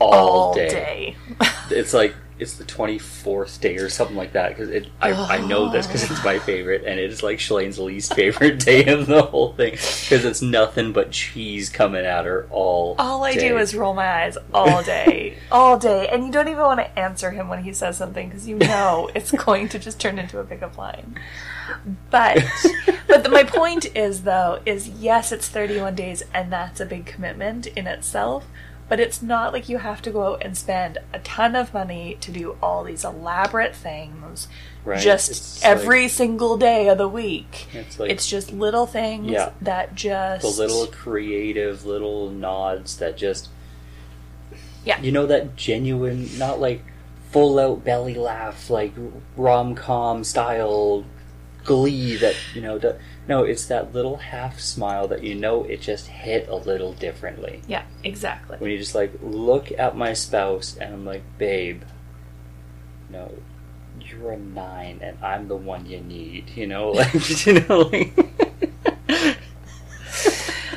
all, 0.00 0.12
All 0.14 0.54
day 0.54 0.68
day. 0.68 1.16
it's 1.70 1.92
like 1.92 2.14
it's 2.38 2.54
the 2.54 2.64
24th 2.64 3.60
day 3.60 3.76
or 3.76 3.88
something 3.88 4.16
like 4.16 4.32
that 4.32 4.56
because 4.56 4.86
I, 5.00 5.12
I 5.12 5.46
know 5.46 5.70
this 5.70 5.86
because 5.86 6.10
it's 6.10 6.24
my 6.24 6.38
favorite 6.38 6.84
and 6.84 6.98
it 7.00 7.10
is 7.10 7.22
like 7.22 7.38
Chelaynne's 7.38 7.78
least 7.78 8.14
favorite 8.14 8.58
day 8.64 8.86
of 8.86 9.06
the 9.06 9.22
whole 9.22 9.52
thing 9.54 9.72
because 9.72 10.24
it's 10.24 10.40
nothing 10.42 10.92
but 10.92 11.10
cheese 11.10 11.68
coming 11.68 12.04
at 12.04 12.24
her 12.24 12.46
all 12.50 12.94
All 12.98 13.24
I 13.24 13.34
day. 13.34 13.48
do 13.48 13.58
is 13.58 13.74
roll 13.74 13.94
my 13.94 14.06
eyes 14.24 14.38
all 14.54 14.82
day, 14.84 15.36
all 15.50 15.78
day, 15.78 16.08
and 16.08 16.24
you 16.24 16.32
don't 16.32 16.48
even 16.48 16.62
want 16.62 16.80
to 16.80 16.98
answer 16.98 17.30
him 17.32 17.48
when 17.48 17.64
he 17.64 17.72
says 17.72 17.96
something 17.96 18.28
because 18.28 18.46
you 18.46 18.56
know 18.56 19.10
it's 19.14 19.32
going 19.32 19.68
to 19.70 19.78
just 19.78 20.00
turn 20.00 20.18
into 20.18 20.38
a 20.38 20.44
pickup 20.44 20.78
line. 20.78 21.18
But, 22.10 22.42
but 23.06 23.24
the, 23.24 23.28
my 23.28 23.44
point 23.44 23.94
is 23.94 24.22
though 24.22 24.60
is 24.64 24.88
yes, 24.88 25.32
it's 25.32 25.48
31 25.48 25.94
days, 25.94 26.22
and 26.32 26.50
that's 26.52 26.80
a 26.80 26.86
big 26.86 27.04
commitment 27.06 27.66
in 27.66 27.86
itself. 27.86 28.46
But 28.88 29.00
it's 29.00 29.20
not 29.20 29.52
like 29.52 29.68
you 29.68 29.78
have 29.78 30.00
to 30.02 30.10
go 30.10 30.32
out 30.34 30.42
and 30.42 30.56
spend 30.56 30.98
a 31.12 31.18
ton 31.18 31.54
of 31.54 31.74
money 31.74 32.16
to 32.22 32.30
do 32.32 32.56
all 32.62 32.84
these 32.84 33.04
elaborate 33.04 33.74
things 33.76 34.48
Right. 34.84 34.98
just 35.00 35.30
It's 35.30 35.62
every 35.64 36.02
like- 36.04 36.10
single 36.12 36.56
day 36.56 36.88
of 36.88 36.96
the 36.96 37.08
week. 37.08 37.66
it's 37.74 38.00
like 38.00 38.10
it's 38.10 38.26
just 38.26 38.52
little 38.52 38.86
things 38.86 39.30
Yeah. 39.30 39.50
that 39.60 39.94
just 39.94 40.42
the 40.42 40.62
little 40.62 40.86
creative 40.86 41.84
little 41.84 42.30
nods 42.30 42.96
that 42.96 43.16
just 43.18 43.48
Yeah. 44.84 44.98
you 45.02 45.12
know 45.12 45.26
that 45.26 45.56
genuine 45.56 46.30
not 46.38 46.58
like 46.60 46.82
full 47.30 47.58
out 47.58 47.84
belly 47.84 48.14
laugh 48.14 48.70
like 48.70 48.94
rom-com 49.36 50.24
style 50.24 51.04
glee 51.64 52.16
that 52.16 52.34
you 52.54 52.62
know 52.62 52.78
the, 52.78 52.96
no 53.28 53.44
it's 53.44 53.66
that 53.66 53.94
little 53.94 54.16
half 54.16 54.58
smile 54.58 55.06
that 55.06 55.22
you 55.22 55.34
know 55.34 55.62
it 55.64 55.80
just 55.80 56.06
hit 56.08 56.48
a 56.48 56.54
little 56.56 56.92
differently 56.94 57.60
yeah, 57.68 57.82
exactly. 58.02 58.56
when 58.58 58.70
you 58.70 58.78
just 58.78 58.94
like 58.94 59.12
look 59.22 59.70
at 59.78 59.96
my 59.96 60.12
spouse 60.12 60.76
and 60.80 60.92
i'm 60.92 61.04
like 61.04 61.22
babe 61.38 61.82
no 63.10 63.32
you're 64.00 64.32
a 64.32 64.38
nine 64.38 64.98
and 65.02 65.16
i'm 65.22 65.48
the 65.48 65.56
one 65.56 65.84
you 65.86 66.00
need 66.00 66.48
you 66.50 66.66
know 66.66 66.90
like 66.92 67.46
you 67.46 67.60
know 67.60 67.80
like 67.92 68.12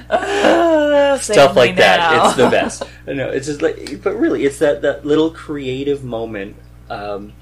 Uh, 0.10 1.18
stuff 1.20 1.56
like 1.56 1.78
that. 1.78 1.98
now. 1.98 2.28
It's 2.28 2.36
the 2.36 2.50
best. 2.50 2.84
No, 3.08 3.30
it's 3.30 3.48
just 3.48 3.62
like, 3.62 4.02
but 4.04 4.16
really, 4.16 4.44
it's 4.44 4.60
that 4.60 4.82
that 4.82 5.06
little 5.06 5.32
creative 5.32 6.04
moment. 6.04 6.58
Um, 6.90 7.34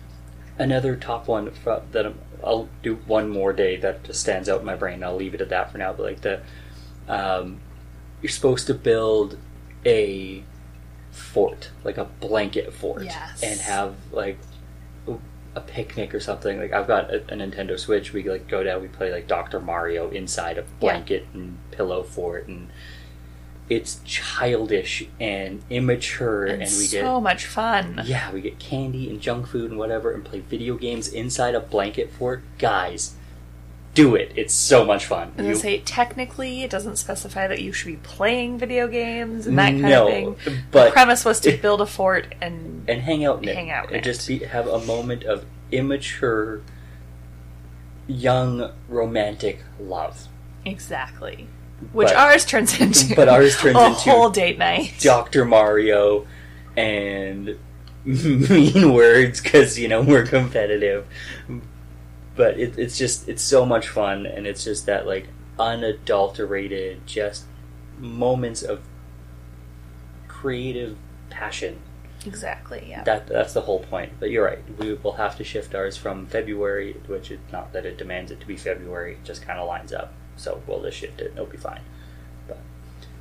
another 0.60 0.95
top 0.95 1.28
one 1.28 1.51
that 1.66 2.05
I'm, 2.05 2.20
I'll 2.43 2.69
do 2.83 2.95
one 3.05 3.29
more 3.29 3.53
day 3.53 3.77
that 3.77 4.03
just 4.03 4.21
stands 4.21 4.47
out 4.49 4.59
in 4.61 4.65
my 4.65 4.75
brain. 4.75 5.03
I'll 5.03 5.15
leave 5.15 5.33
it 5.33 5.41
at 5.41 5.49
that 5.49 5.71
for 5.71 5.77
now. 5.77 5.93
But 5.93 6.03
like 6.03 6.21
the, 6.21 6.41
um, 7.07 7.59
you're 8.21 8.29
supposed 8.29 8.67
to 8.67 8.73
build 8.73 9.37
a 9.85 10.43
fort, 11.11 11.71
like 11.83 11.97
a 11.97 12.05
blanket 12.05 12.73
fort, 12.73 13.03
Yes. 13.03 13.41
and 13.43 13.59
have 13.59 13.95
like 14.11 14.37
a 15.55 15.61
picnic 15.61 16.13
or 16.13 16.19
something. 16.19 16.59
Like 16.59 16.73
I've 16.73 16.87
got 16.87 17.09
a, 17.13 17.17
a 17.23 17.35
Nintendo 17.35 17.77
Switch. 17.79 18.13
We 18.13 18.23
like 18.29 18.47
go 18.47 18.63
down. 18.63 18.81
We 18.81 18.87
play 18.87 19.11
like 19.11 19.27
Doctor 19.27 19.59
Mario 19.59 20.09
inside 20.11 20.57
a 20.57 20.63
blanket 20.79 21.25
and 21.33 21.57
pillow 21.71 22.03
fort, 22.03 22.47
and 22.47 22.69
it's 23.70 23.99
childish 24.03 25.05
and 25.20 25.61
immature. 25.70 26.45
and 26.45 26.63
and 26.63 26.72
we 26.72 26.86
so 26.86 27.15
get 27.15 27.24
much 27.24 27.45
fun. 27.45 28.01
yeah, 28.05 28.32
we 28.32 28.41
get 28.41 28.57
candy 28.59 29.09
and 29.09 29.22
junk 29.22 29.47
food 29.47 29.70
and 29.70 29.80
whatever, 29.80 30.11
and 30.11 30.26
play 30.26 30.39
video 30.39 30.76
games 30.76 31.07
inside 31.07 31.53
a 31.55 31.59
blanket 31.59 32.11
fort. 32.11 32.41
Guys, 32.57 33.15
do 33.93 34.15
it. 34.15 34.32
It's 34.36 34.53
so 34.53 34.84
much 34.86 35.05
fun. 35.05 35.34
I 35.38 35.43
You- 35.43 35.55
say, 35.55 35.80
technically, 35.80 36.63
it 36.63 36.70
doesn't 36.72 36.95
specify 36.97 37.47
that 37.47 37.61
you 37.61 37.72
should 37.72 37.88
be 37.88 37.97
playing 37.97 38.57
video 38.57 38.88
games 38.88 39.45
and 39.47 39.57
that 39.59 39.70
kind 39.72 39.82
no, 39.84 40.07
of 40.07 40.13
thing. 40.41 40.57
But 40.72 40.86
the 40.86 40.91
premise 40.91 41.24
was 41.24 41.39
to 41.41 41.55
build 41.61 41.82
a 41.82 41.86
fort 41.86 42.34
and 42.41 42.84
and 42.88 43.01
hang 43.01 43.24
out 43.26 43.45
it. 43.47 43.53
Hang 43.55 43.70
out 43.72 43.91
and 43.91 44.03
just 44.03 44.28
be, 44.28 44.39
have 44.39 44.67
a 44.67 44.80
moment 44.80 45.24
of 45.26 45.45
immature, 45.72 46.61
young, 48.07 48.72
romantic 48.88 49.63
love. 49.80 50.28
exactly, 50.65 51.47
which 51.93 52.07
But- 52.09 52.17
ours 52.17 52.45
turns 52.45 52.80
into. 52.82 53.15
but 53.15 53.27
ours 53.30 53.57
turns 53.57 53.75
a 53.77 53.86
into 53.88 53.99
whole 53.99 54.30
date 54.30 54.57
night. 54.57 54.93
Doctor 54.99 55.45
Mario 55.45 56.27
and 56.77 57.57
mean 58.05 58.93
words 58.93 59.41
because 59.41 59.77
you 59.77 59.88
know 59.88 60.01
we're 60.01 60.25
competitive. 60.25 61.05
But 62.36 62.57
it, 62.59 62.77
it's 62.80 62.97
just 62.97 63.27
it's 63.27 63.41
so 63.43 63.65
much 63.65 63.88
fun, 63.89 64.25
and 64.25 64.47
it's 64.47 64.63
just 64.63 64.86
that 64.86 65.05
like 65.05 65.27
unadulterated, 65.59 67.05
just 67.05 67.43
moments 67.97 68.61
of 68.63 68.82
creative 70.27 70.97
passion. 71.30 71.80
Exactly. 72.25 72.86
Yeah. 72.89 73.03
That 73.03 73.27
that's 73.27 73.53
the 73.53 73.61
whole 73.61 73.80
point. 73.80 74.13
But 74.19 74.30
you're 74.30 74.45
right. 74.45 74.59
We 74.77 74.93
will 74.93 75.13
have 75.13 75.38
to 75.38 75.43
shift 75.43 75.73
ours 75.75 75.97
from 75.97 76.25
February, 76.27 76.93
which 77.07 77.32
is 77.32 77.39
not 77.51 77.73
that 77.73 77.86
it 77.86 77.97
demands 77.97 78.32
it 78.32 78.39
to 78.41 78.47
be 78.47 78.55
February. 78.57 79.13
It 79.13 79.23
just 79.23 79.41
kind 79.41 79.59
of 79.59 79.67
lines 79.67 79.93
up. 79.93 80.13
So 80.39 80.61
we'll 80.65 80.81
just 80.83 80.97
shift 80.97 81.19
it. 81.21 81.31
It'll 81.35 81.45
be 81.45 81.57
fine. 81.57 81.81
But 82.47 82.59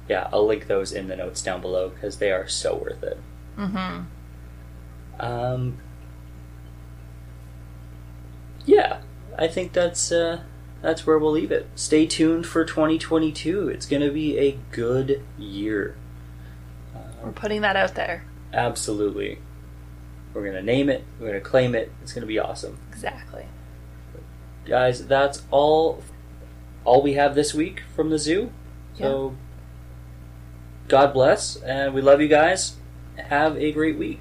yeah, 0.08 0.28
I'll 0.32 0.46
link 0.46 0.66
those 0.68 0.92
in 0.92 1.08
the 1.08 1.16
notes 1.16 1.42
down 1.42 1.60
below 1.60 1.88
because 1.88 2.18
they 2.18 2.30
are 2.32 2.46
so 2.48 2.76
worth 2.76 3.02
it. 3.02 3.18
Mm-hmm. 3.58 4.02
Um, 5.20 5.78
yeah, 8.66 9.00
I 9.36 9.48
think 9.48 9.72
that's 9.72 10.12
uh, 10.12 10.42
that's 10.82 11.06
where 11.06 11.18
we'll 11.18 11.32
leave 11.32 11.50
it. 11.50 11.68
Stay 11.74 12.06
tuned 12.06 12.46
for 12.46 12.64
2022. 12.64 13.68
It's 13.68 13.86
going 13.86 14.02
to 14.02 14.10
be 14.12 14.38
a 14.38 14.58
good 14.70 15.22
year. 15.38 15.96
We're 17.20 17.28
Um, 17.28 17.34
putting 17.34 17.62
that 17.62 17.76
out 17.76 17.94
there. 17.94 18.24
absolutely. 18.52 19.38
We're 20.34 20.42
going 20.42 20.54
to 20.54 20.62
name 20.62 20.88
it. 20.88 21.04
We're 21.18 21.28
going 21.30 21.40
to 21.42 21.48
claim 21.48 21.74
it. 21.74 21.90
It's 22.02 22.12
going 22.12 22.20
to 22.22 22.26
be 22.28 22.38
awesome, 22.38 22.78
Exactly. 22.92 23.46
guys. 24.66 25.06
That's 25.06 25.42
all. 25.50 26.02
All 26.89 27.03
we 27.03 27.12
have 27.12 27.34
this 27.34 27.53
week 27.53 27.82
from 27.95 28.09
the 28.09 28.18
zoo. 28.18 28.51
So, 28.97 29.36
God 30.89 31.12
bless, 31.12 31.57
and 31.57 31.93
we 31.93 32.01
love 32.01 32.22
you 32.22 32.28
guys. 32.28 32.76
Have 33.18 33.59
a 33.59 33.72
great 33.72 33.99
week. 33.99 34.20